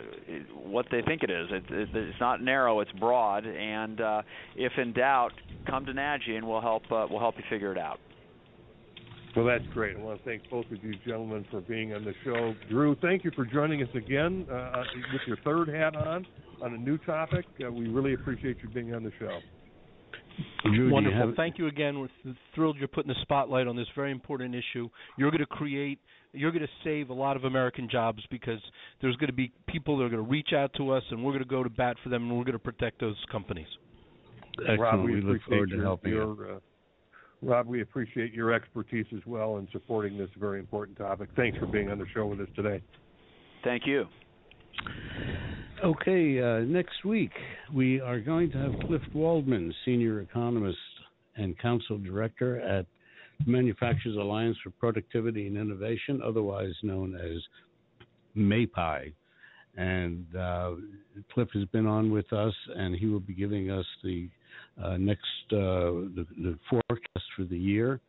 [0.56, 1.48] what they think it is.
[1.52, 2.80] It, it, it's not narrow.
[2.80, 3.46] It's broad.
[3.46, 4.22] And uh,
[4.56, 5.32] if in doubt,
[5.68, 8.00] come to NAJI and we'll help uh, we'll help you figure it out.
[9.36, 9.98] Well, that's great.
[9.98, 12.54] I want to thank both of you gentlemen for being on the show.
[12.70, 16.26] Drew, thank you for joining us again uh, uh with your third hat on
[16.62, 17.46] on a new topic.
[17.66, 19.40] Uh, we really appreciate you being on the show.
[20.64, 21.20] Drew, Wonderful.
[21.20, 21.36] You have...
[21.36, 22.00] Thank you again.
[22.00, 24.90] We're thrilled you're putting the spotlight on this very important issue.
[25.18, 26.00] You're going to create,
[26.32, 28.60] you're going to save a lot of American jobs because
[29.02, 31.32] there's going to be people that are going to reach out to us, and we're
[31.32, 33.68] going to go to bat for them, and we're going to protect those companies.
[34.60, 34.80] Excellent.
[34.80, 36.56] Rob, we, we look forward your, to helping your, you.
[36.56, 36.60] Uh,
[37.44, 41.30] Rob, we appreciate your expertise as well in supporting this very important topic.
[41.36, 42.82] Thanks for being on the show with us today.
[43.64, 44.06] Thank you.
[45.84, 47.32] Okay, uh, next week
[47.74, 50.78] we are going to have Cliff Waldman, Senior Economist
[51.36, 52.86] and Council Director at
[53.46, 57.42] Manufacturers Alliance for Productivity and Innovation, otherwise known as
[58.38, 59.14] MAPI.
[59.76, 60.76] And uh,
[61.34, 64.30] Cliff has been on with us, and he will be giving us the
[64.82, 68.00] uh, next uh, the, the, forecast for the year.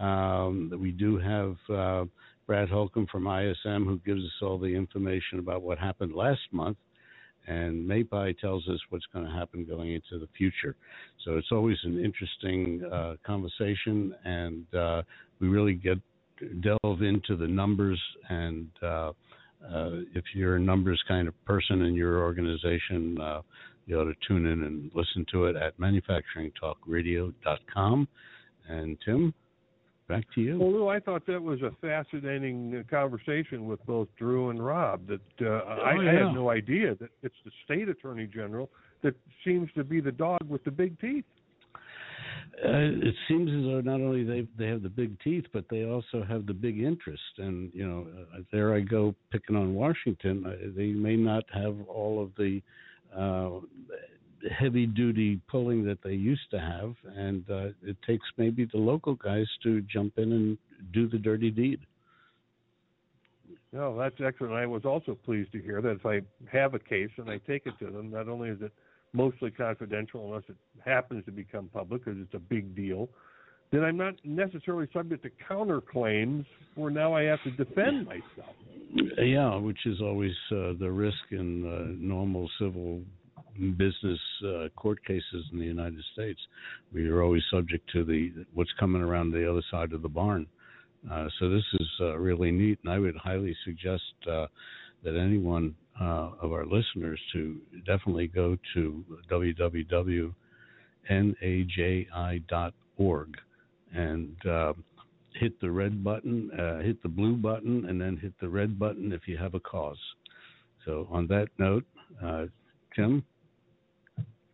[0.00, 2.04] Um, we do have uh,
[2.46, 6.76] Brad Holcomb from ISM who gives us all the information about what happened last month,
[7.46, 10.76] and MAPI tells us what's going to happen going into the future.
[11.24, 14.66] So it's always an interesting uh, conversation, and
[15.40, 15.98] we really get
[16.60, 19.12] delve into the numbers and uh,
[19.64, 23.42] uh, if you're a numbers kind of person in your organization, uh,
[23.88, 28.08] you ought to tune in and listen to it at manufacturingtalkradio.com.
[28.68, 29.32] And Tim,
[30.08, 30.58] back to you.
[30.58, 35.06] Well, Lou, I thought that was a fascinating uh, conversation with both Drew and Rob.
[35.06, 36.10] That uh, oh, I, yeah.
[36.10, 38.68] I had no idea that it's the state attorney general
[39.02, 39.14] that
[39.44, 41.24] seems to be the dog with the big teeth.
[42.62, 45.84] Uh, it seems as though not only they they have the big teeth, but they
[45.84, 47.22] also have the big interest.
[47.38, 50.44] And you know, uh, there I go picking on Washington.
[50.44, 52.60] Uh, they may not have all of the
[53.16, 53.50] uh,
[54.50, 59.14] heavy duty pulling that they used to have, and uh, it takes maybe the local
[59.14, 60.58] guys to jump in and
[60.92, 61.80] do the dirty deed.
[63.72, 64.54] No, that's excellent.
[64.54, 67.66] I was also pleased to hear that if I have a case and I take
[67.66, 68.72] it to them, not only is it
[69.12, 73.08] mostly confidential unless it happens to become public because it's a big deal,
[73.70, 78.54] then I'm not necessarily subject to counterclaims where now I have to defend myself.
[79.18, 83.02] Yeah, which is always uh, the risk in uh, normal civil
[83.76, 86.40] business uh, court cases in the United States.
[86.92, 90.46] We are always subject to the what's coming around the other side of the barn.
[91.10, 94.46] Uh, so this is uh, really neat, and I would highly suggest uh,
[95.04, 100.32] that anyone of our listeners to definitely go to www.naji.org
[103.94, 104.72] and uh,
[105.34, 109.12] hit the red button, uh, hit the blue button, and then hit the red button
[109.12, 109.98] if you have a cause.
[110.84, 111.84] So, on that note,
[112.24, 112.46] uh,
[112.94, 113.22] Tim,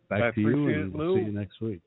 [0.09, 1.19] back I to you, and it, we'll Lou.
[1.19, 1.81] see you next week.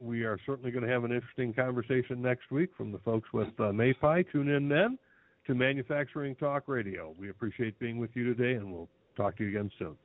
[0.00, 3.48] We are certainly going to have an interesting conversation next week from the folks with
[3.58, 4.24] uh, MAPI.
[4.32, 4.98] Tune in then
[5.46, 7.14] to Manufacturing Talk Radio.
[7.18, 9.96] We appreciate being with you today, and we'll talk to you again soon.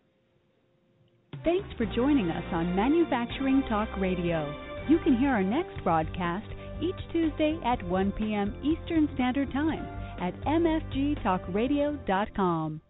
[1.44, 4.75] Thanks for joining us on Manufacturing Talk Radio.
[4.88, 6.46] You can hear our next broadcast
[6.80, 8.56] each Tuesday at 1 p.m.
[8.64, 9.86] Eastern Standard Time
[10.20, 12.82] at mfgtalkradio.com.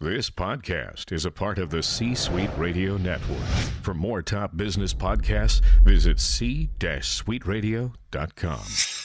[0.00, 3.38] This podcast is a part of the C Suite Radio Network.
[3.82, 9.01] For more top business podcasts, visit c-suiteradio.com.